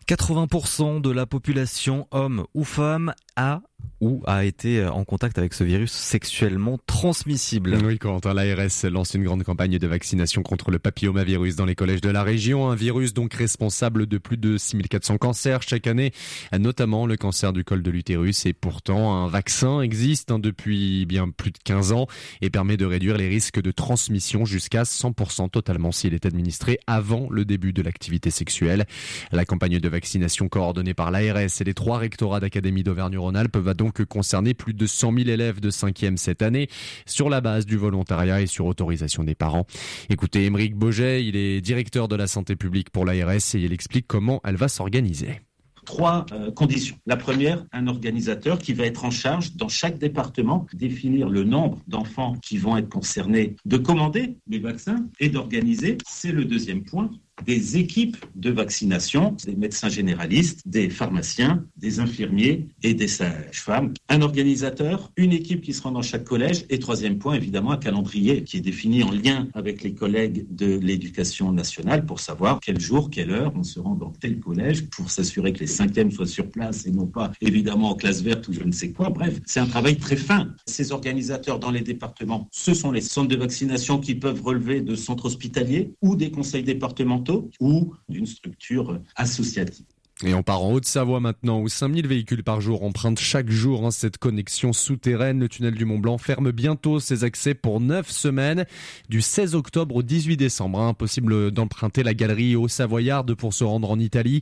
[0.08, 3.62] 80% de la population, hommes ou femmes, a
[4.02, 7.78] ou a été en contact avec ce virus sexuellement transmissible.
[7.86, 12.02] Oui, Corentin, l'ARS lance une grande campagne de vaccination contre le papillomavirus dans les collèges
[12.02, 12.70] de la région.
[12.70, 16.12] Un virus donc responsable de plus de 6400 cancers chaque année,
[16.58, 18.48] notamment le cancer du col de l'utérus.
[18.48, 22.08] Et pourtant, un vaccin existe hein, depuis bien plus de 15 ans
[22.42, 27.28] et permet de réduire les risques de transmission jusqu'à 100% totalement s'il est administré avant
[27.30, 28.86] le début de l'activité sexuelle.
[29.32, 33.91] La campagne de vaccination coordonnée par l'ARS et les trois rectorats d'Académie d'Auvergne-Rhône-Alpes va donc
[34.00, 36.68] concerner plus de 100 000 élèves de 5e cette année
[37.06, 39.66] sur la base du volontariat et sur autorisation des parents.
[40.10, 44.08] Écoutez, Émeric Boget, il est directeur de la santé publique pour l'ARS et il explique
[44.08, 45.42] comment elle va s'organiser
[45.86, 46.96] trois euh, conditions.
[47.06, 51.80] La première, un organisateur qui va être en charge dans chaque département définir le nombre
[51.88, 55.98] d'enfants qui vont être concernés, de commander les vaccins et d'organiser.
[56.08, 57.10] C'est le deuxième point
[57.46, 63.94] des équipes de vaccination, des médecins généralistes, des pharmaciens, des infirmiers et des sages-femmes.
[64.10, 67.78] Un organisateur, une équipe qui se rend dans chaque collège et troisième point, évidemment, un
[67.78, 72.80] calendrier qui est défini en lien avec les collègues de l'éducation nationale pour savoir quel
[72.80, 76.26] jour, quelle heure on se rend dans tel collège pour s'assurer que les cinquièmes soient
[76.26, 79.10] sur place et non pas évidemment en classe verte ou je ne sais quoi.
[79.10, 80.54] Bref, c'est un travail très fin.
[80.66, 84.96] Ces organisateurs dans les départements, ce sont les centres de vaccination qui peuvent relever de
[84.96, 87.21] centres hospitaliers ou des conseils départementaux
[87.60, 89.86] ou d'une structure associative.
[90.24, 93.92] Et on part en Haute-Savoie maintenant, où 5000 véhicules par jour empruntent chaque jour hein,
[93.92, 95.40] cette connexion souterraine.
[95.40, 98.66] Le tunnel du Mont Blanc ferme bientôt ses accès pour 9 semaines,
[99.10, 100.80] du 16 octobre au 18 décembre.
[100.80, 100.90] Hein.
[100.90, 104.42] Impossible d'emprunter la galerie au Savoyarde pour se rendre en Italie.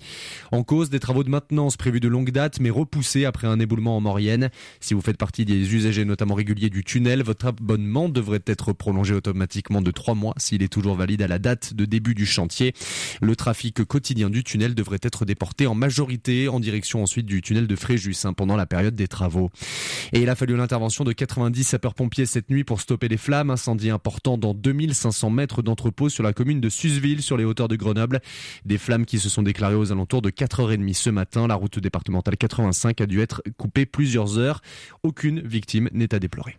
[0.52, 3.96] En cause des travaux de maintenance prévus de longue date, mais repoussés après un éboulement
[3.96, 4.50] en Maurienne.
[4.82, 9.14] Si vous faites partie des usagers notamment réguliers du tunnel, votre abonnement devrait être prolongé
[9.14, 12.74] automatiquement de 3 mois s'il est toujours valide à la date de début du chantier.
[13.22, 17.68] Le trafic quotidien du tunnel devrait être déporté en majorité en direction ensuite du tunnel
[17.68, 19.50] de Fréjus hein, pendant la période des travaux.
[20.14, 23.50] Et il a fallu l'intervention de 90 sapeurs-pompiers cette nuit pour stopper les flammes.
[23.50, 27.76] Incendie important dans 2500 mètres d'entrepôt sur la commune de Susville sur les hauteurs de
[27.76, 28.22] Grenoble.
[28.66, 31.48] Des flammes qui se sont déclarées aux alentours de 4h30 ce matin.
[31.48, 34.62] La route départementale 85 a dû être coupée plusieurs heures.
[35.04, 36.58] Aucune victime n'est à déplorer.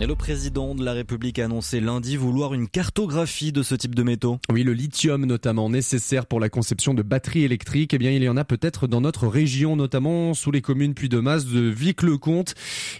[0.00, 3.94] Et le président de la République a annoncé lundi vouloir une cartographie de ce type
[3.94, 4.40] de métaux.
[4.50, 7.94] Oui, le lithium notamment nécessaire pour la conception de batteries électriques.
[7.94, 11.08] Eh bien, il y en a peut-être dans notre région, notamment sous les communes puis
[11.08, 12.54] de masse de Vic-le-Comte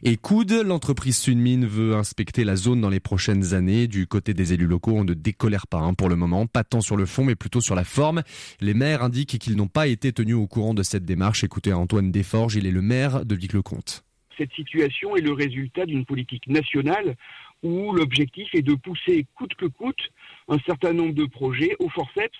[0.04, 0.52] et Coude.
[0.52, 3.88] L'entreprise Sunmine veut inspecter la zone dans les prochaines années.
[3.88, 6.82] Du côté des élus locaux, on ne décolère pas hein, pour le moment, pas tant
[6.82, 8.22] sur le fond, mais plutôt sur la forme.
[8.60, 11.42] Les maires indiquent qu'ils n'ont pas été tenus au courant de cette démarche.
[11.42, 14.04] Écoutez Antoine Desforges, il est le maire de Vic-le-Comte
[14.42, 17.14] cette situation est le résultat d'une politique nationale
[17.62, 20.10] où l'objectif est de pousser coûte que coûte
[20.48, 22.38] un certain nombre de projets au forceps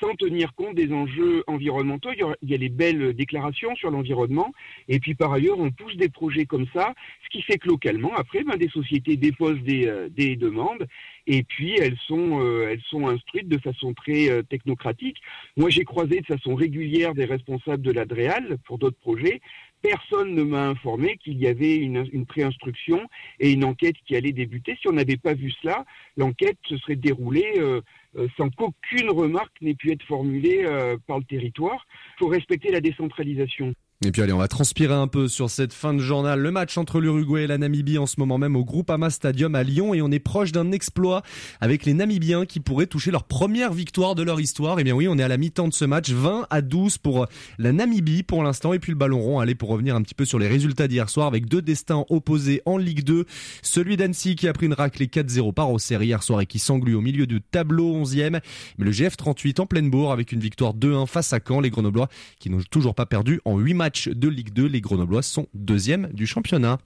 [0.00, 2.10] sans tenir compte des enjeux environnementaux.
[2.42, 4.52] Il y a les belles déclarations sur l'environnement,
[4.88, 8.12] et puis par ailleurs, on pousse des projets comme ça, ce qui fait que localement,
[8.14, 10.88] après, ben, des sociétés déposent des, euh, des, demandes,
[11.26, 15.18] et puis elles sont, euh, elles sont instruites de façon très euh, technocratique.
[15.56, 19.40] Moi, j'ai croisé de façon régulière des responsables de l'ADREAL pour d'autres projets,
[19.84, 23.06] personne ne m'a informé qu'il y avait une, une préinstruction
[23.38, 24.78] et une enquête qui allait débuter.
[24.80, 25.84] Si on n'avait pas vu cela,
[26.16, 27.82] l'enquête se serait déroulée euh,
[28.16, 31.86] euh, sans qu'aucune remarque n'ait pu être formulée euh, par le territoire.
[32.16, 33.74] Il faut respecter la décentralisation.
[34.02, 36.38] Et puis allez, on va transpirer un peu sur cette fin de journal.
[36.38, 39.62] Le match entre l'Uruguay et la Namibie en ce moment même au Groupama Stadium à
[39.62, 41.22] Lyon et on est proche d'un exploit
[41.60, 44.78] avec les Namibiens qui pourraient toucher leur première victoire de leur histoire.
[44.78, 46.98] Et eh bien oui, on est à la mi-temps de ce match, 20 à 12
[46.98, 47.28] pour
[47.58, 49.38] la Namibie pour l'instant et puis le ballon rond.
[49.38, 52.60] Allez, pour revenir un petit peu sur les résultats d'hier soir avec deux destins opposés
[52.66, 53.24] en Ligue 2.
[53.62, 56.94] Celui d'Annecy qui a pris une raclée 4-0 par Auxerre hier soir et qui s'englue
[56.94, 58.40] au milieu du tableau 11e.
[58.78, 61.60] Mais le GF 38 en pleine bourre avec une victoire 2-1 face à Caen.
[61.60, 64.66] Les Grenoblois qui n'ont toujours pas perdu en 8 matchs de Ligue 2.
[64.66, 66.78] Les Grenoblois sont deuxième du championnat.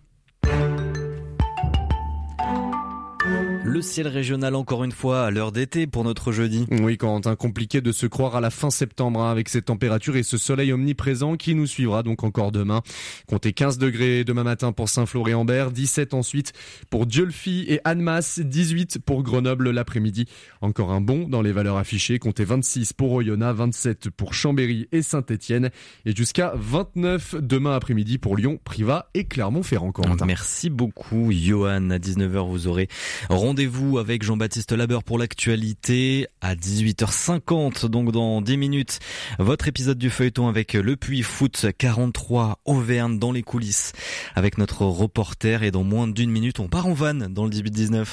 [3.79, 6.67] Le ciel régional encore une fois à l'heure d'été pour notre jeudi.
[6.69, 10.25] Oui, Quentin, compliqué de se croire à la fin septembre hein, avec ces températures et
[10.25, 12.83] ce soleil omniprésent qui nous suivra donc encore demain.
[13.29, 16.55] Comptez 15 degrés demain matin pour Saint-Flour-et-Ambert, 17 ensuite
[16.91, 20.25] pour Diolfi et Annemasse, 18 pour Grenoble l'après-midi.
[20.61, 25.03] Encore un bon dans les valeurs affichées, comptez 26 pour Oyonnax, 27 pour Chambéry et
[25.03, 25.71] Saint-Étienne
[26.05, 29.93] et jusqu'à 29 demain après-midi pour Lyon, Privas et Clermont-Ferrand.
[30.27, 31.91] Merci beaucoup Johan.
[31.91, 32.89] À 19h vous aurez
[33.29, 38.99] rendez-vous avec Jean-Baptiste Labeur pour l'actualité à 18h50 donc dans 10 minutes.
[39.39, 43.93] Votre épisode du feuilleton avec le Puy Foot 43 Auvergne dans les coulisses
[44.35, 48.07] avec notre reporter et dans moins d'une minute on part en vanne dans le 18-19.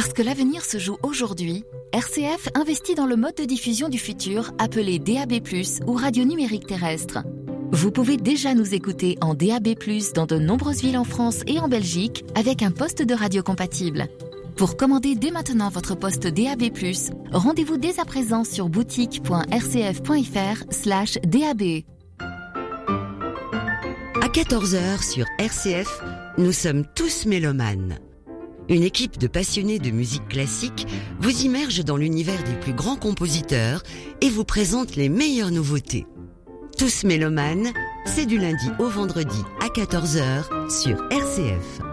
[0.00, 4.50] Parce que l'avenir se joue aujourd'hui, RCF investit dans le mode de diffusion du futur
[4.58, 5.42] appelé DAB+,
[5.86, 7.18] ou radio numérique terrestre.
[7.70, 9.74] Vous pouvez déjà nous écouter en DAB+,
[10.14, 14.08] dans de nombreuses villes en France et en Belgique, avec un poste de radio compatible.
[14.56, 16.62] Pour commander dès maintenant votre poste DAB+,
[17.30, 21.82] rendez-vous dès à présent sur boutique.rcf.fr slash DAB.
[24.22, 26.02] À 14h sur RCF,
[26.38, 27.98] nous sommes tous mélomanes.
[28.70, 30.86] Une équipe de passionnés de musique classique
[31.18, 33.82] vous immerge dans l'univers des plus grands compositeurs
[34.20, 36.06] et vous présente les meilleures nouveautés.
[36.78, 37.72] Tous mélomanes,
[38.06, 41.89] c'est du lundi au vendredi à 14h sur RCF.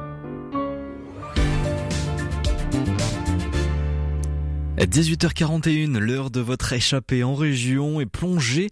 [4.85, 8.69] 18h41, l'heure de votre échappée en région est plongée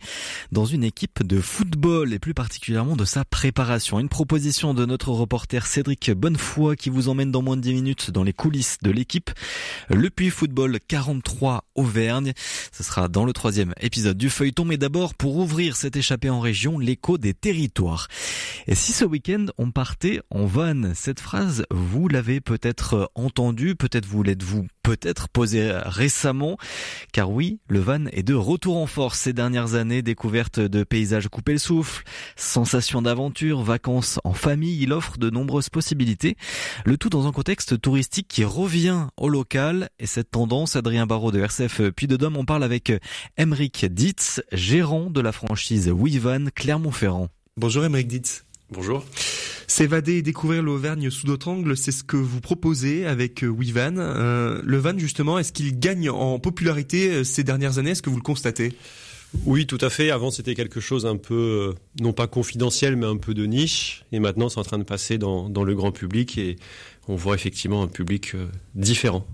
[0.52, 4.00] dans une équipe de football et plus particulièrement de sa préparation.
[4.00, 8.12] Une proposition de notre reporter Cédric Bonnefoy qui vous emmène dans moins de 10 minutes
[8.12, 9.32] dans les coulisses de l'équipe.
[9.90, 12.34] Le Puy Football 43 Auvergne.
[12.72, 16.40] Ce sera dans le troisième épisode du feuilleton, mais d'abord pour ouvrir cette échappée en
[16.40, 18.08] région, l'écho des territoires.
[18.68, 24.06] Et si ce week-end on partait en van, cette phrase, vous l'avez peut-être entendue, peut-être
[24.06, 26.58] vous l'êtes-vous peut-être posé récemment,
[27.12, 31.28] car oui, le van est de retour en force ces dernières années, découverte de paysages
[31.28, 32.04] coupés le souffle,
[32.36, 36.38] sensation d'aventure, vacances en famille, il offre de nombreuses possibilités,
[36.86, 41.32] le tout dans un contexte touristique qui revient au local, et cette tendance, Adrien Barraud
[41.32, 42.94] de RCF Puy de Dôme, on parle avec
[43.38, 47.30] Emeric Ditz, gérant de la franchise WeVan Clermont-Ferrand.
[47.58, 48.45] Bonjour Emeric Ditz.
[48.72, 49.04] Bonjour.
[49.68, 53.98] S'évader et découvrir l'Auvergne sous d'autres angles, c'est ce que vous proposez avec WeVan.
[53.98, 57.92] Euh, le van, justement, est-ce qu'il gagne en popularité euh, ces dernières années?
[57.92, 58.74] Est-ce que vous le constatez?
[59.46, 60.12] Oui, tout à fait.
[60.12, 64.06] Avant, c'était quelque chose un peu, euh, non pas confidentiel, mais un peu de niche.
[64.12, 66.56] Et maintenant, c'est en train de passer dans, dans, le grand public et
[67.08, 69.28] on voit effectivement un public euh, différent.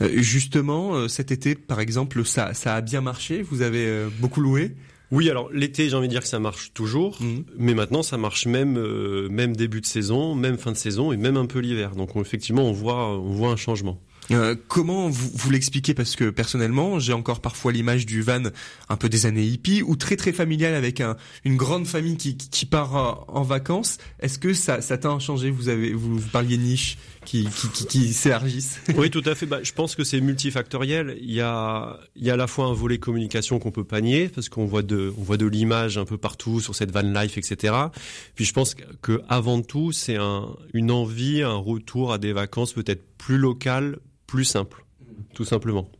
[0.00, 3.42] Euh, justement, cet été, par exemple, ça, ça a bien marché.
[3.42, 4.72] Vous avez beaucoup loué
[5.10, 7.38] oui, alors l'été, j'ai envie de dire que ça marche toujours, mmh.
[7.58, 11.16] mais maintenant ça marche même euh, même début de saison, même fin de saison et
[11.16, 11.96] même un peu l'hiver.
[11.96, 14.00] Donc on, effectivement, on voit on voit un changement.
[14.30, 15.92] Euh, comment vous, vous l'expliquez?
[15.92, 18.44] Parce que personnellement, j'ai encore parfois l'image du van
[18.88, 22.36] un peu des années hippies ou très très familial avec un, une grande famille qui,
[22.36, 23.98] qui part en, en vacances.
[24.20, 25.50] Est-ce que ça, ça t'a changé?
[25.50, 28.80] Vous avez vous, vous parliez niche qui, qui, qui, qui s'élargissent.
[28.96, 29.46] Oui, tout à fait.
[29.46, 31.18] Bah, je pense que c'est multifactoriel.
[31.20, 34.28] Il y a, il y a à la fois un volet communication qu'on peut panier
[34.28, 37.36] parce qu'on voit de, on voit de l'image un peu partout sur cette van life,
[37.38, 37.74] etc.
[38.34, 42.72] Puis je pense que avant tout, c'est un, une envie, un retour à des vacances
[42.72, 44.84] peut-être plus locales, plus simples,
[45.34, 45.90] tout simplement.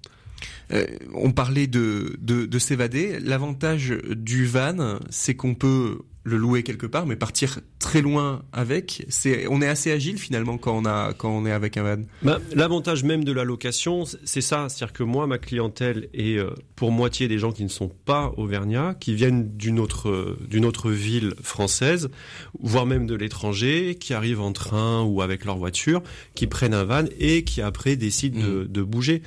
[0.72, 3.18] Euh, on parlait de, de, de s'évader.
[3.20, 9.06] L'avantage du van, c'est qu'on peut le louer quelque part, mais partir très loin avec,
[9.08, 12.02] c'est, on est assez agile finalement quand on a, quand on est avec un van.
[12.22, 16.50] Ben, l'avantage même de la location, c'est ça, c'est-à-dire que moi, ma clientèle est euh,
[16.76, 20.66] pour moitié des gens qui ne sont pas auvergnats, qui viennent d'une autre, euh, d'une
[20.66, 22.10] autre ville française,
[22.60, 26.02] voire même de l'étranger, qui arrivent en train ou avec leur voiture,
[26.34, 29.22] qui prennent un van et qui après décident de, de bouger.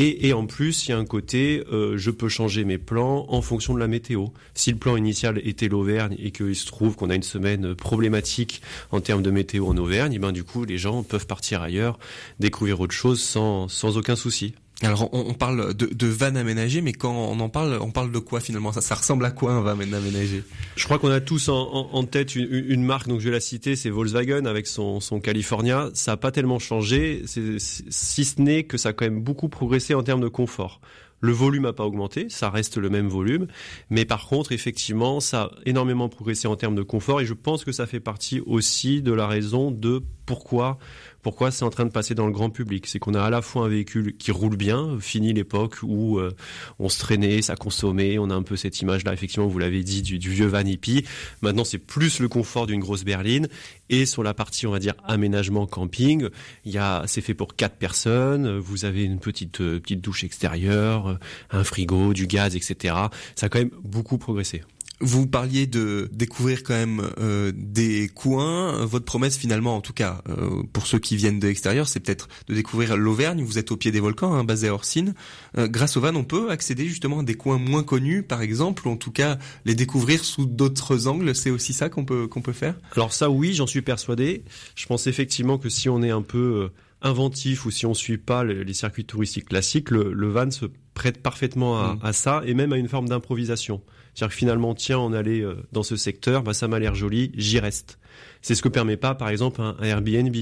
[0.00, 3.42] Et, en plus, il y a un côté, euh, je peux changer mes plans en
[3.42, 4.26] fonction de la météo.
[4.54, 8.62] Si le plan initial était l'Auvergne et qu'il se trouve qu'on a une semaine problématique
[8.92, 11.98] en termes de météo en Auvergne, et ben du coup, les gens peuvent partir ailleurs,
[12.38, 14.54] découvrir autre chose sans, sans aucun souci.
[14.82, 18.12] Alors on, on parle de, de van aménagé, mais quand on en parle, on parle
[18.12, 18.70] de quoi finalement?
[18.70, 20.44] Ça, ça ressemble à quoi un van aménagé?
[20.76, 23.32] Je crois qu'on a tous en, en, en tête une, une, marque, donc je vais
[23.32, 25.90] la citer, c'est Volkswagen avec son, son California.
[25.94, 29.94] Ça n'a pas tellement changé, si ce n'est que ça a quand même beaucoup progressé
[29.94, 30.80] en termes de confort.
[31.20, 33.48] Le volume n'a pas augmenté, ça reste le même volume,
[33.90, 37.64] mais par contre, effectivement, ça a énormément progressé en termes de confort et je pense
[37.64, 40.78] que ça fait partie aussi de la raison de pourquoi
[41.22, 42.86] pourquoi c'est en train de passer dans le grand public?
[42.86, 46.34] C'est qu'on a à la fois un véhicule qui roule bien, fini l'époque où euh,
[46.78, 50.02] on se traînait, ça consommait, on a un peu cette image-là, effectivement, vous l'avez dit,
[50.02, 51.04] du, vieux van hippie.
[51.42, 53.48] Maintenant, c'est plus le confort d'une grosse berline
[53.88, 56.28] Et sur la partie, on va dire, aménagement camping,
[56.64, 58.58] il y a, c'est fait pour quatre personnes.
[58.58, 61.18] Vous avez une petite euh, petite douche extérieure,
[61.50, 62.94] un frigo, du gaz, etc.
[63.34, 64.62] Ça a quand même beaucoup progressé.
[65.00, 68.84] Vous parliez de découvrir quand même euh, des coins.
[68.84, 72.28] Votre promesse finalement, en tout cas, euh, pour ceux qui viennent de l'extérieur, c'est peut-être
[72.48, 73.44] de découvrir l'Auvergne.
[73.44, 75.14] Vous êtes au pied des volcans, hein, basé à Orsine.
[75.56, 78.88] Euh, grâce au van, on peut accéder justement à des coins moins connus, par exemple,
[78.88, 81.32] ou en tout cas les découvrir sous d'autres angles.
[81.36, 82.74] C'est aussi ça qu'on peut qu'on peut faire?
[82.96, 84.42] Alors ça, oui, j'en suis persuadé.
[84.74, 86.70] Je pense effectivement que si on est un peu
[87.02, 91.80] inventif ou si on suit pas les, circuits touristiques classiques, le, van se prête parfaitement
[91.80, 92.00] à, mm.
[92.02, 93.80] à, ça et même à une forme d'improvisation.
[94.18, 97.30] C'est-à-dire que finalement, tiens, on allait euh, dans ce secteur, bah, ça m'a l'air joli,
[97.36, 98.00] j'y reste.
[98.42, 100.34] C'est ce que permet pas, par exemple, un, Airbnb.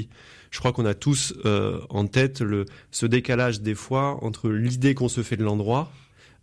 [0.51, 4.95] Je crois qu'on a tous euh, en tête le, ce décalage des fois entre l'idée
[4.95, 5.93] qu'on se fait de l'endroit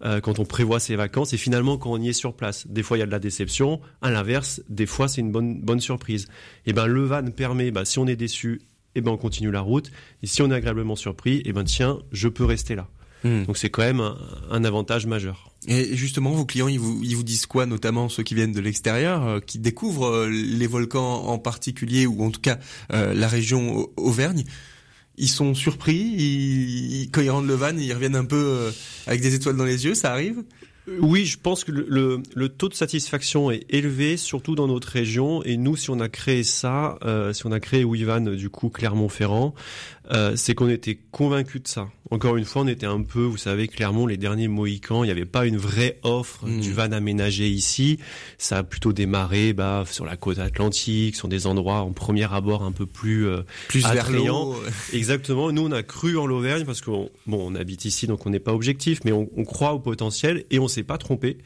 [0.05, 2.67] euh, quand on prévoit ses vacances et finalement quand on y est sur place.
[2.67, 5.59] Des fois il y a de la déception, à l'inverse, des fois c'est une bonne
[5.59, 6.27] bonne surprise.
[6.67, 8.61] Et ben le van permet, bah, si on est déçu,
[8.93, 9.89] et ben on continue la route.
[10.21, 12.87] Et si on est agréablement surpris, et ben tiens, je peux rester là.
[13.23, 13.43] Hmm.
[13.45, 14.01] Donc c'est quand même
[14.51, 15.49] un, avantage majeur.
[15.67, 18.59] Et justement, vos clients, ils vous, ils vous disent quoi, notamment ceux qui viennent de
[18.59, 22.59] l'extérieur, euh, qui découvrent euh, les volcans en particulier, ou en tout cas
[22.91, 24.43] euh, la région Auvergne?
[25.17, 28.71] Ils sont surpris, ils, quand ils rentrent le van, ils reviennent un peu
[29.05, 30.43] avec des étoiles dans les yeux, ça arrive?
[30.99, 35.41] Oui, je pense que le, le, taux de satisfaction est élevé, surtout dans notre région.
[35.43, 38.69] Et nous, si on a créé ça, euh, si on a créé Wivan, du coup,
[38.69, 39.53] Clermont-Ferrand,
[40.11, 41.87] euh, c'est qu'on était convaincu de ça.
[42.11, 45.11] Encore une fois, on était un peu, vous savez, Clermont, les derniers Mohicans, il n'y
[45.11, 47.97] avait pas une vraie offre du van aménagé ici.
[48.37, 52.63] Ça a plutôt démarré bah, sur la côte atlantique, sur des endroits en premier abord
[52.63, 54.53] un peu plus euh, plus attrayants.
[54.93, 55.51] Exactement.
[55.51, 58.39] Nous, on a cru en l'Auvergne parce qu'on bon, on habite ici, donc on n'est
[58.39, 61.37] pas objectif, mais on, on croit au potentiel et on s'est pas trompé.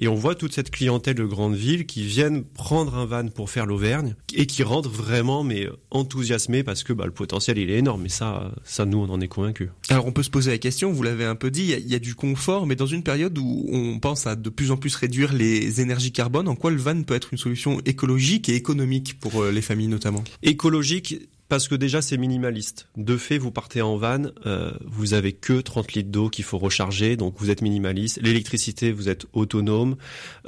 [0.00, 3.50] Et on voit toute cette clientèle de grandes villes qui viennent prendre un van pour
[3.50, 7.78] faire l'Auvergne et qui rentrent vraiment mais enthousiasmés parce que bah, le potentiel il est
[7.78, 8.06] énorme.
[8.06, 9.70] Et ça, ça nous on en est convaincus.
[9.88, 11.98] Alors on peut se poser la question, vous l'avez un peu dit, il y, a
[11.98, 15.32] du confort, mais dans une période où on pense à de plus en plus réduire
[15.32, 19.42] les énergies carbone, en quoi le van peut être une solution écologique et économique pour
[19.42, 20.22] euh, les familles notamment?
[20.42, 22.88] Écologique, parce que déjà c'est minimaliste.
[22.96, 26.58] De fait, vous partez en van, euh, vous avez que 30 litres d'eau qu'il faut
[26.58, 28.20] recharger, donc vous êtes minimaliste.
[28.22, 29.96] L'électricité, vous êtes autonome,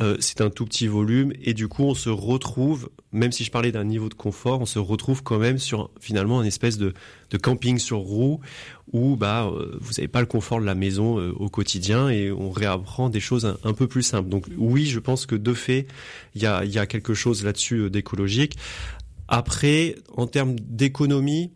[0.00, 3.50] euh, c'est un tout petit volume, et du coup on se retrouve, même si je
[3.50, 6.92] parlais d'un niveau de confort, on se retrouve quand même sur finalement un espèce de,
[7.30, 8.40] de camping sur roue
[8.92, 12.30] où bah euh, vous n'avez pas le confort de la maison euh, au quotidien et
[12.32, 14.28] on réapprend des choses un, peu plus simples.
[14.28, 15.86] Donc oui, je pense que de fait,
[16.34, 18.56] il y a, y a quelque chose là-dessus euh, d'écologique.
[19.30, 21.52] Après, en termes d'économie,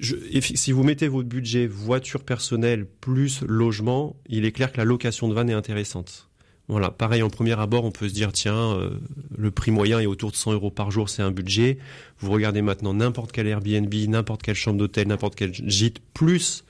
[0.00, 5.28] si vous mettez votre budget voiture personnelle plus logement, il est clair que la location
[5.28, 6.28] de van est intéressante.
[6.66, 8.90] Voilà, pareil en premier abord, on peut se dire tiens, euh,
[9.36, 11.78] le prix moyen est autour de 100 euros par jour, c'est un budget.
[12.18, 16.64] Vous regardez maintenant n'importe quel Airbnb, n'importe quelle chambre d'hôtel, n'importe quel gîte, plus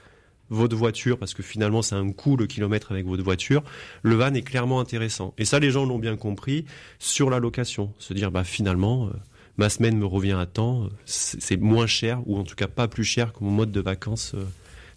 [0.50, 3.62] votre voiture, parce que finalement c'est un coût le kilomètre avec votre voiture,
[4.02, 5.32] le van est clairement intéressant.
[5.38, 6.66] Et ça, les gens l'ont bien compris
[6.98, 7.94] sur la location.
[7.98, 9.10] Se dire, bah finalement, euh,
[9.56, 13.04] ma semaine me revient à temps, c'est moins cher, ou en tout cas pas plus
[13.04, 14.44] cher que mon mode de vacances euh,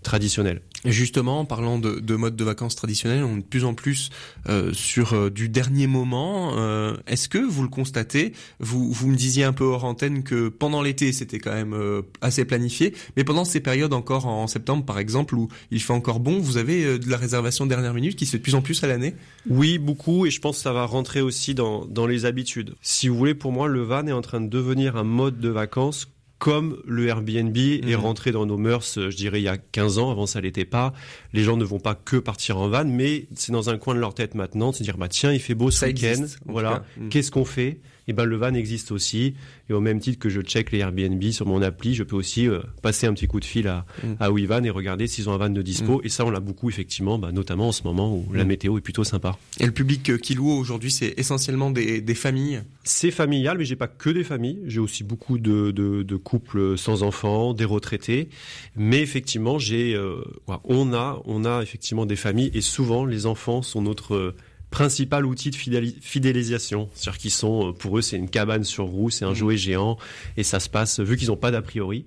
[0.03, 0.61] traditionnel.
[0.85, 4.11] Justement, en parlant de, de mode de vacances traditionnels, on est de plus en plus
[4.47, 6.53] euh, sur euh, du dernier moment.
[6.57, 8.33] Euh, Est-ce que vous le constatez?
[8.59, 12.03] Vous, vous me disiez un peu hors antenne que pendant l'été, c'était quand même euh,
[12.21, 16.19] assez planifié, mais pendant ces périodes encore en septembre, par exemple, où il fait encore
[16.19, 18.61] bon, vous avez euh, de la réservation dernière minute qui se fait de plus en
[18.61, 19.15] plus à l'année?
[19.49, 22.75] Oui, beaucoup, et je pense que ça va rentrer aussi dans, dans les habitudes.
[22.81, 25.49] Si vous voulez, pour moi, le van est en train de devenir un mode de
[25.49, 26.07] vacances
[26.45, 27.95] comme le Airbnb est mhm.
[27.95, 30.11] rentré dans nos mœurs, euh, je dirais, il y a 15 ans.
[30.11, 30.93] Avant, ça l'était pas.
[31.33, 33.99] Les gens ne vont pas que partir en van, mais c'est dans un coin de
[33.99, 36.23] leur tête maintenant de se dire, bah, tiens, il fait beau ce week-end.
[36.45, 36.83] Voilà.
[36.97, 37.09] Mhm.
[37.09, 37.79] Qu'est-ce qu'on fait?
[38.07, 39.33] Et eh ben le van existe aussi.
[39.67, 42.47] Et au même titre que je check les Airbnb sur mon appli, je peux aussi
[42.47, 44.13] euh, passer un petit coup de fil à, mm.
[44.19, 45.97] à WeVan et regarder s'ils ont un van de dispo.
[45.97, 46.01] Mm.
[46.03, 48.47] Et ça, on l'a beaucoup effectivement, bah, notamment en ce moment où la mm.
[48.47, 49.39] météo est plutôt sympa.
[49.59, 52.61] Et le public euh, qui loue aujourd'hui, c'est essentiellement des, des familles?
[52.83, 54.59] C'est familial, mais j'ai pas que des familles.
[54.67, 58.29] J'ai aussi beaucoup de, de, de, couples sans enfants, des retraités.
[58.75, 60.23] Mais effectivement, j'ai, euh,
[60.63, 64.35] on a, on a effectivement des familles et souvent les enfants sont notre
[64.75, 66.89] principal outil de fidélisation.
[66.93, 69.35] C'est-à-dire qu'ils sont, euh, pour eux, c'est une cabane sur roue, c'est un mmh.
[69.35, 69.97] jouet géant,
[70.35, 72.03] et ça se passe, vu qu'ils n'ont pas d'a priori,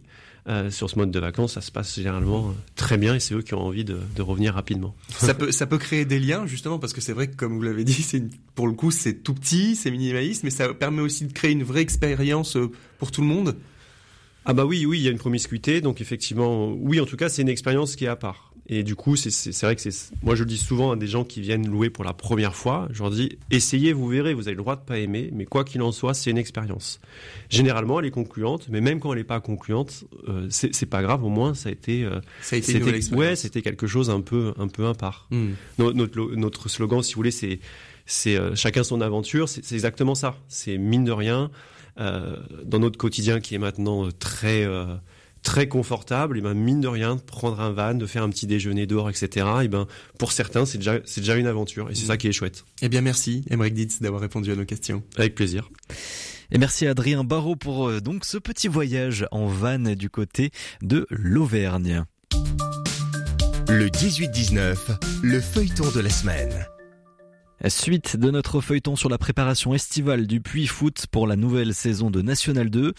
[0.48, 3.34] euh, sur ce mode de vacances, ça se passe généralement euh, très bien et c'est
[3.34, 4.94] eux qui ont envie de, de, revenir rapidement.
[5.18, 7.62] Ça peut, ça peut créer des liens justement parce que c'est vrai que comme vous
[7.62, 8.22] l'avez dit, c'est
[8.54, 11.64] pour le coup c'est tout petit, c'est minimaliste, mais ça permet aussi de créer une
[11.64, 12.56] vraie expérience
[12.98, 13.56] pour tout le monde?
[14.44, 17.28] Ah bah oui, oui, il y a une promiscuité, donc effectivement, oui, en tout cas,
[17.28, 18.47] c'est une expérience qui est à part.
[18.70, 20.12] Et du coup, c'est vrai que c'est.
[20.22, 22.86] Moi, je le dis souvent à des gens qui viennent louer pour la première fois.
[22.90, 25.64] Je leur dis essayez, vous verrez, vous avez le droit de pas aimer, mais quoi
[25.64, 27.00] qu'il en soit, c'est une expérience.
[27.48, 31.24] Généralement, elle est concluante, mais même quand elle n'est pas concluante, euh, c'est pas grave.
[31.24, 32.04] Au moins, ça a été.
[32.04, 33.10] Euh, ça a été une expérience.
[33.10, 35.28] Ouais, c'était quelque chose un peu, un peu impart.
[35.30, 35.52] Hmm.
[35.78, 37.60] Notre, notre, slogan, si vous voulez, c'est
[38.04, 39.48] c'est euh, chacun son aventure.
[39.48, 40.36] C'est exactement ça.
[40.48, 41.50] C'est mine de rien
[42.64, 44.64] dans notre quotidien qui est maintenant très
[45.42, 48.46] très confortable, et ben mine de rien, de prendre un van, de faire un petit
[48.46, 49.46] déjeuner dehors, etc.
[49.62, 49.86] Et ben
[50.18, 52.64] pour certains, c'est déjà c'est déjà une aventure et c'est ça qui est chouette.
[52.82, 55.02] Eh bien merci, Emmerich Ditz d'avoir répondu à nos questions.
[55.16, 55.70] Avec plaisir.
[56.50, 60.50] Et merci à Adrien Barrault pour euh, donc ce petit voyage en van du côté
[60.80, 62.04] de l'Auvergne.
[63.68, 64.76] Le 18-19,
[65.22, 66.66] le feuilleton de la semaine.
[67.66, 72.08] Suite de notre feuilleton sur la préparation estivale du Puy Foot pour la nouvelle saison
[72.08, 72.94] de National 2.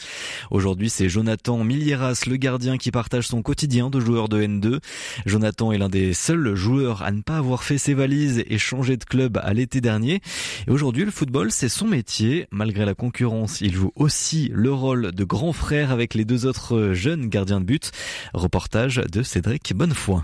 [0.52, 4.80] Aujourd'hui, c'est Jonathan Milieras, le gardien, qui partage son quotidien de joueur de N2.
[5.26, 8.98] Jonathan est l'un des seuls joueurs à ne pas avoir fait ses valises et changé
[8.98, 10.22] de club à l'été dernier.
[10.68, 12.48] Et aujourd'hui, le football, c'est son métier.
[12.52, 16.92] Malgré la concurrence, il joue aussi le rôle de grand frère avec les deux autres
[16.92, 17.92] jeunes gardiens de but.
[18.34, 20.22] Reportage de Cédric Bonnefoy.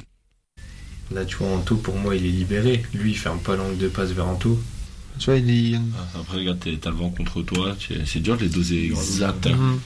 [1.12, 2.84] Là, tu vois, Anto, pour moi, il est libéré.
[2.94, 4.60] Lui, il ferme pas l'angle de passe vers Anto.
[5.20, 5.80] Tu vois, il est.
[5.98, 7.76] Ah, après, regarde, t'as le vent contre toi.
[8.06, 8.86] C'est dur de les doser.
[8.86, 9.48] Exact.
[9.48, 9.80] Mhm.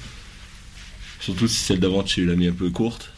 [1.20, 3.12] Surtout si celle d'avant, tu l'as mis un peu courte.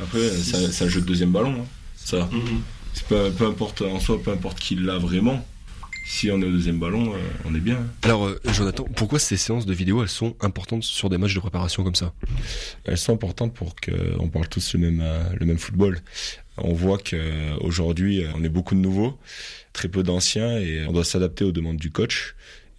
[0.00, 1.62] Après, c'est un jeu de deuxième ballon.
[1.62, 1.66] Hein.
[1.96, 2.28] Ça.
[2.32, 3.32] Mhm.
[3.36, 5.46] peu, importe en soi, peu importe qui l'a vraiment.
[6.04, 7.78] Si on est au deuxième ballon, euh, on est bien.
[8.02, 11.40] Alors, euh, Jonathan, pourquoi ces séances de vidéo, elles sont importantes sur des matchs de
[11.40, 12.12] préparation comme ça
[12.84, 16.00] Elles sont importantes pour qu'on parle tous le même, euh, le même football.
[16.58, 19.18] On voit qu'aujourd'hui, on est beaucoup de nouveaux,
[19.72, 22.34] très peu d'anciens, et on doit s'adapter aux demandes du coach.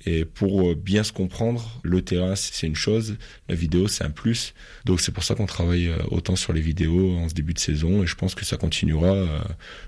[0.05, 3.17] Et pour bien se comprendre, le terrain c'est une chose,
[3.49, 4.55] la vidéo c'est un plus.
[4.85, 8.01] Donc c'est pour ça qu'on travaille autant sur les vidéos en ce début de saison
[8.01, 9.15] et je pense que ça continuera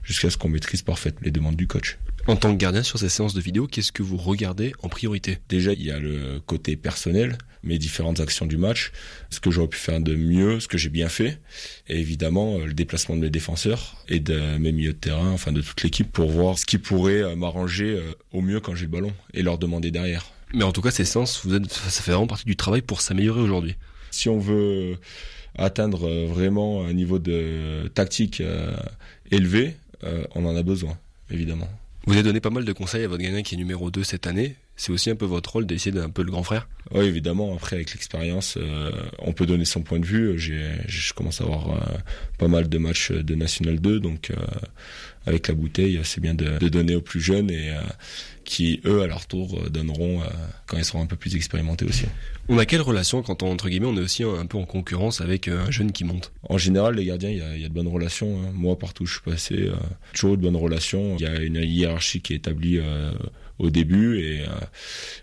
[0.03, 1.97] jusqu'à ce qu'on maîtrise parfaitement les demandes du coach.
[2.25, 5.39] En tant que gardien sur ces séances de vidéo, qu'est-ce que vous regardez en priorité?
[5.49, 8.93] Déjà, il y a le côté personnel, mes différentes actions du match,
[9.29, 11.41] ce que j'aurais pu faire de mieux, ce que j'ai bien fait,
[11.89, 15.51] et évidemment euh, le déplacement de mes défenseurs et de mes milieux de terrain, enfin
[15.51, 18.85] de toute l'équipe, pour voir ce qui pourrait euh, m'arranger euh, au mieux quand j'ai
[18.85, 20.31] le ballon et leur demander derrière.
[20.53, 23.01] Mais en tout cas, ces séances, vous êtes, ça fait vraiment partie du travail pour
[23.01, 23.75] s'améliorer aujourd'hui.
[24.11, 24.97] Si on veut
[25.57, 28.41] atteindre vraiment un niveau de tactique
[29.31, 29.75] élevé,
[30.35, 30.95] on en a besoin,
[31.31, 31.67] évidemment.
[32.05, 34.27] Vous avez donné pas mal de conseils à votre gagnant qui est numéro 2 cette
[34.27, 34.57] année.
[34.75, 37.55] C'est aussi un peu votre rôle d'essayer d'un peu le grand frère Oui, évidemment.
[37.55, 40.37] Après, avec l'expérience, euh, on peut donner son point de vue.
[40.37, 41.97] Je commence à avoir euh,
[42.37, 44.35] pas mal de matchs de National 2, donc euh,
[45.25, 47.71] avec la bouteille, c'est bien de, de, donner aux plus jeunes et
[48.43, 50.21] qui, eux, à leur tour, donneront
[50.67, 52.05] quand ils seront un peu plus expérimentés aussi.
[52.49, 55.21] On a quelle relation quand, on, entre guillemets, on est aussi un, peu en concurrence
[55.21, 56.33] avec un jeune qui monte?
[56.49, 58.41] En général, les gardiens, il y a, y a, de bonnes relations.
[58.41, 58.51] Hein.
[58.53, 59.71] Moi, partout où je suis passé,
[60.13, 61.15] toujours de bonnes relations.
[61.17, 62.79] Il y a une hiérarchie qui est établie
[63.63, 64.49] au début et, euh,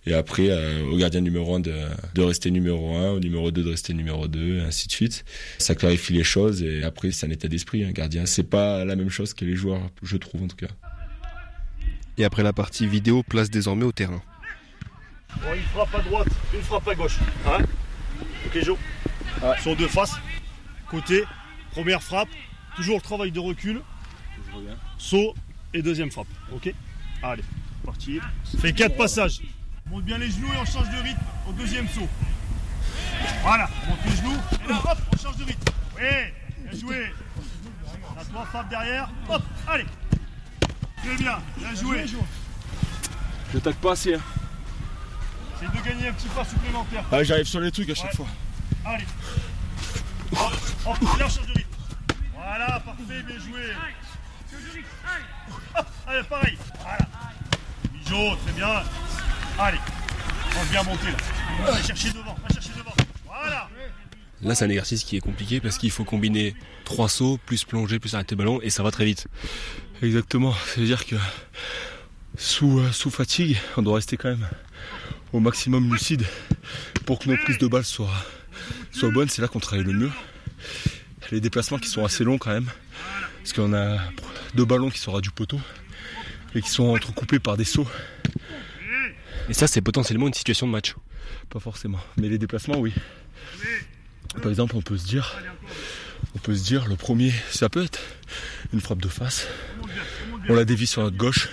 [0.07, 1.75] et après euh, au gardien numéro 1 de,
[2.15, 5.25] de rester numéro 1, au numéro 2 de rester numéro 2, et ainsi de suite.
[5.59, 8.25] Ça clarifie les choses et après c'est un état d'esprit, un gardien.
[8.25, 10.69] C'est pas la même chose que les joueurs, je trouve en tout cas.
[12.17, 14.23] Et après la partie vidéo, place désormais au terrain.
[15.43, 17.19] Bon, une frappe à droite, une frappe à gauche.
[17.47, 17.59] Hein
[18.47, 18.79] ok Joe
[19.63, 20.15] Sur deux faces,
[20.91, 21.25] côté,
[21.73, 22.29] première frappe,
[22.75, 23.81] toujours le travail de recul,
[24.99, 25.35] saut
[25.75, 26.27] et deuxième frappe.
[26.55, 26.73] Ok
[27.23, 27.45] Allez.
[27.91, 28.21] Parti.
[28.61, 29.41] Fais 4 passages.
[29.87, 32.09] Monte bien les genoux et on change de rythme au deuxième saut.
[33.43, 35.73] Voilà, on monte les genoux et là hop, on change de rythme.
[35.97, 36.05] Oui,
[36.59, 37.13] bien joué.
[38.17, 39.11] La trois frappes derrière.
[39.29, 39.87] Hop, allez.
[40.99, 42.07] Très bien, bien joué.
[43.53, 44.15] Je tac pas assez.
[44.15, 44.21] Hein.
[45.59, 47.05] C'est de gagner un petit pas supplémentaire.
[47.11, 48.29] Ah, j'arrive sur les trucs à chaque fois.
[48.85, 49.05] Allez.
[50.31, 50.53] Hop,
[50.87, 51.77] hop, là, change de rythme.
[52.35, 53.63] Voilà, parfait, bien joué.
[55.77, 56.57] Hop, allez, pareil.
[56.83, 57.09] Voilà
[58.11, 58.83] très bien.
[59.59, 59.79] Allez,
[60.59, 61.71] on vient monter là.
[61.71, 62.95] Va chercher devant, va chercher devant.
[63.25, 63.69] Voilà.
[64.43, 66.55] Là, c'est un exercice qui est compliqué parce qu'il faut combiner
[66.85, 69.29] trois sauts, plus plonger, plus arrêter le ballon, et ça va très vite.
[70.03, 70.55] Exactement.
[70.67, 71.17] C'est-à-dire que
[72.37, 74.49] sous, euh, sous fatigue, on doit rester quand même
[75.33, 76.25] au maximum lucide
[77.07, 78.09] pour que nos prises de balles soient,
[78.93, 79.29] soient bonnes.
[79.29, 80.11] C'est là qu'on travaille le mieux.
[81.31, 82.69] Les déplacements qui sont assez longs quand même,
[83.39, 83.99] parce qu'on a
[84.57, 85.61] deux ballons qui sont du poteau
[86.55, 87.89] et qui sont entrecoupés par des sauts.
[89.49, 90.95] Et ça, c'est potentiellement une situation de match.
[91.49, 92.93] Pas forcément, mais les déplacements, oui.
[94.41, 95.37] Par exemple, on peut se dire,
[96.35, 98.01] on peut se dire, le premier, ça peut être
[98.73, 99.49] une frappe de face.
[100.49, 101.49] On la dévie sur notre gauche.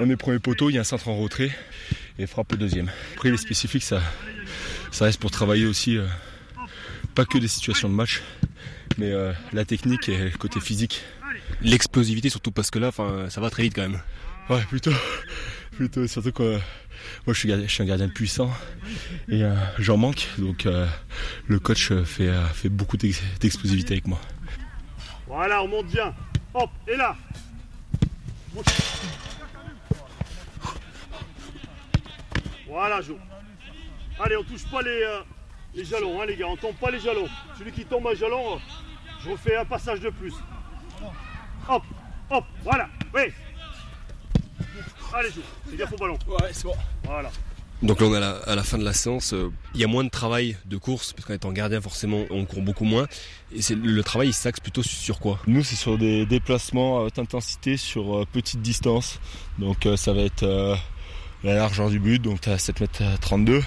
[0.00, 1.50] On est premier poteau, il y a un centre en retrait
[2.18, 2.90] et frappe le deuxième.
[3.14, 4.00] Après, les spécifiques, ça,
[4.90, 6.06] ça reste pour travailler aussi euh,
[7.14, 8.22] pas que des situations de match,
[8.96, 11.02] mais euh, la technique et le côté physique.
[11.62, 14.00] L'explosivité surtout parce que là, enfin, ça va très vite quand même.
[14.48, 14.92] Ouais, plutôt,
[15.72, 16.58] plutôt surtout que
[17.26, 18.50] moi je suis, je suis un gardien puissant
[19.28, 20.86] et euh, j'en manque, donc euh,
[21.46, 24.20] le coach fait, euh, fait beaucoup d'ex- d'explosivité avec moi.
[25.26, 26.14] Voilà, on monte bien.
[26.54, 27.16] Hop, et là.
[32.66, 33.18] Voilà, Jo.
[34.20, 35.20] Allez, on touche pas les, euh,
[35.74, 36.46] les jalons, hein, les gars.
[36.48, 37.28] On tombe pas les jalons.
[37.58, 38.58] Celui qui tombe à jalon, euh,
[39.24, 40.34] je refais un passage de plus.
[41.68, 41.82] Hop,
[42.30, 42.88] hop, voilà.
[43.14, 43.22] Oui.
[45.14, 45.28] Allez.
[45.70, 46.18] Fais gaffe au ballon.
[46.26, 46.74] Ouais, c'est bon.
[47.04, 47.30] Voilà.
[47.82, 49.32] Donc là, on est à la, à la fin de la séance.
[49.34, 52.44] euh, Il y a moins de travail de course, parce qu'en étant gardien, forcément, on
[52.44, 53.06] court beaucoup moins.
[53.54, 55.38] Et c'est le travail, il s'axe plutôt sur quoi?
[55.46, 59.20] Nous, c'est sur des déplacements à haute intensité sur euh, petite distance.
[59.58, 60.74] Donc, euh, ça va être euh,
[61.44, 63.62] la largeur du but, donc à 7 mètres 32.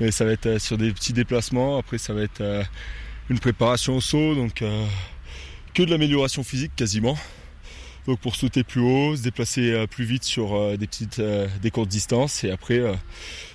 [0.00, 1.78] Mais ça va être euh, sur des petits déplacements.
[1.78, 2.62] Après, ça va être euh,
[3.30, 4.84] une préparation au saut, donc euh,
[5.72, 7.16] que de l'amélioration physique quasiment.
[8.06, 11.48] Donc pour sauter plus haut, se déplacer euh, plus vite sur euh, des petites, euh,
[11.60, 12.44] des courtes distances.
[12.44, 12.80] Et après,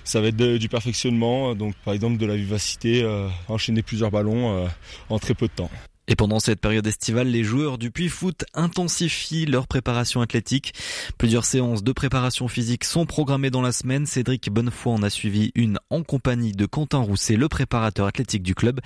[0.04, 1.54] ça va être du perfectionnement.
[1.54, 3.06] Donc par exemple de la vivacité,
[3.48, 4.68] enchaîner plusieurs ballons
[5.08, 5.70] en très peu de temps.
[6.08, 10.74] Et pendant cette période estivale, les joueurs du Puy Foot intensifient leur préparation athlétique.
[11.16, 14.04] Plusieurs séances de préparation physique sont programmées dans la semaine.
[14.04, 18.54] Cédric Bonnefoy en a suivi une en compagnie de Quentin Rousset, le préparateur athlétique du
[18.54, 18.80] club.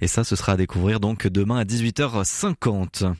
[0.00, 3.14] Et ça, ce sera à découvrir donc demain à 18h50.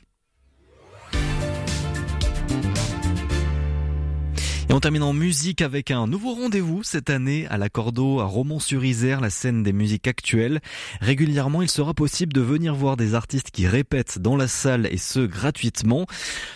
[4.69, 9.19] Et on termine en musique avec un nouveau rendez-vous cette année à l'Accordo à Romans-sur-Isère,
[9.19, 10.61] la scène des musiques actuelles.
[11.01, 14.97] Régulièrement, il sera possible de venir voir des artistes qui répètent dans la salle et
[14.97, 16.05] ce gratuitement.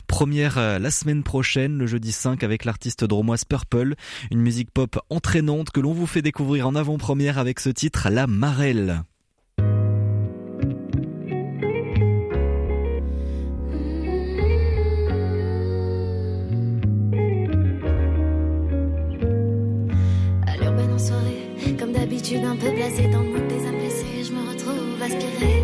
[0.07, 3.95] Première euh, la semaine prochaine, le jeudi 5 avec l'artiste dromoise Purple,
[4.31, 8.25] une musique pop entraînante que l'on vous fait découvrir en avant-première avec ce titre La
[8.25, 9.03] Marelle.
[22.27, 25.63] D'habitude un peu blasé dans le mood des âmes blessées, je me retrouve aspiré,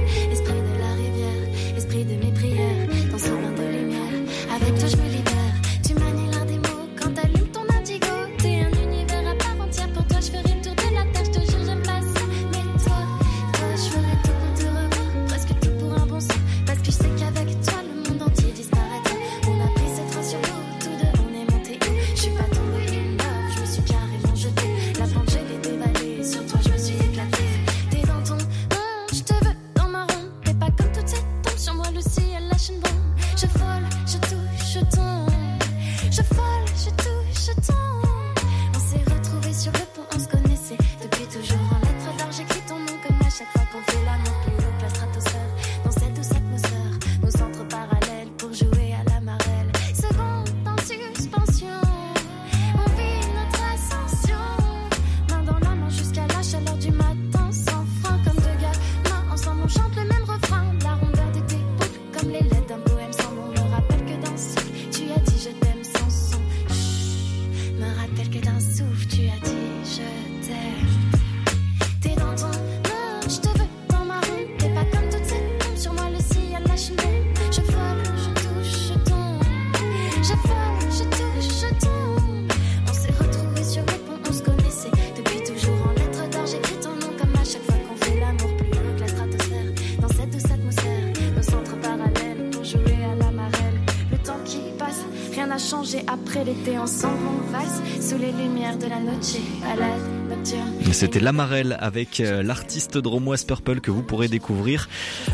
[101.04, 104.88] C'était Lamarelle avec euh, l'artiste dromoise Purple que vous pourrez découvrir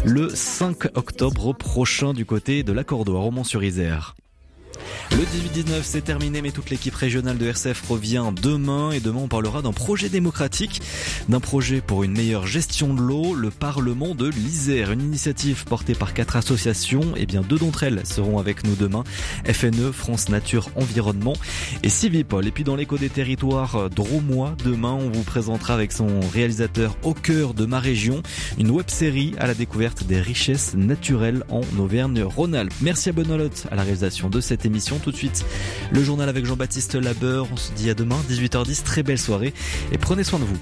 [0.03, 4.15] le 5 octobre prochain du côté de l'Accordo à Romans-sur-Isère.
[5.19, 9.27] Le 18-19 c'est terminé mais toute l'équipe régionale de RCF revient demain et demain on
[9.27, 10.81] parlera d'un projet démocratique,
[11.27, 15.93] d'un projet pour une meilleure gestion de l'eau, le Parlement de l'Isère, une initiative portée
[15.93, 19.03] par quatre associations et bien deux d'entre elles seront avec nous demain,
[19.43, 21.35] FNE, France Nature Environnement
[21.83, 22.47] et Civipol.
[22.47, 27.13] Et puis dans l'écho des territoires dromois, demain on vous présentera avec son réalisateur au
[27.13, 28.23] cœur de ma région
[28.57, 32.73] une web série à la découverte des richesses naturelles en Auvergne-Rhône-Alpes.
[32.79, 34.97] Merci à Benoît Lotte à la réalisation de cette émission.
[35.09, 35.43] Tout de suite,
[35.89, 37.47] le journal avec Jean-Baptiste Labeur.
[37.51, 38.83] On se dit à demain, 18h10.
[38.83, 39.55] Très belle soirée
[39.91, 40.57] et prenez soin de vous.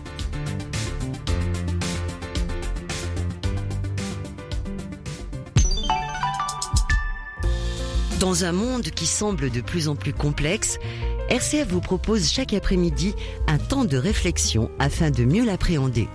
[8.21, 10.79] Dans un monde qui semble de plus en plus complexe,
[11.27, 13.15] RCF vous propose chaque après-midi
[13.47, 16.07] un temps de réflexion afin de mieux l'appréhender.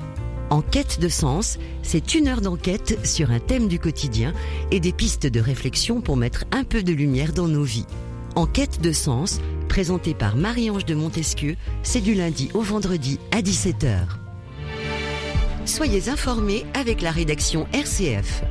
[0.49, 4.33] En quête de sens, c'est une heure d'enquête sur un thème du quotidien
[4.71, 7.85] et des pistes de réflexion pour mettre un peu de lumière dans nos vies.
[8.35, 13.43] En quête de sens, présenté par Marie-Ange de Montesquieu, c'est du lundi au vendredi à
[13.43, 14.07] 17h.
[15.67, 18.43] Soyez informés avec la rédaction RCF.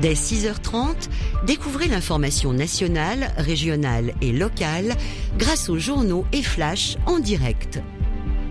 [0.00, 1.08] Dès 6h30,
[1.46, 4.94] découvrez l'information nationale, régionale et locale
[5.36, 7.80] grâce aux journaux et flash en direct.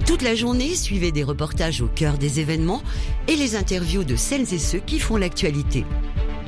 [0.05, 2.81] Toute la journée, suivez des reportages au cœur des événements
[3.29, 5.85] et les interviews de celles et ceux qui font l'actualité.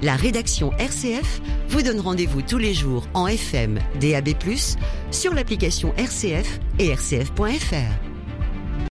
[0.01, 4.29] La rédaction RCF vous donne rendez-vous tous les jours en FM, DAB+,
[5.11, 8.08] sur l'application RCF et rcf.fr.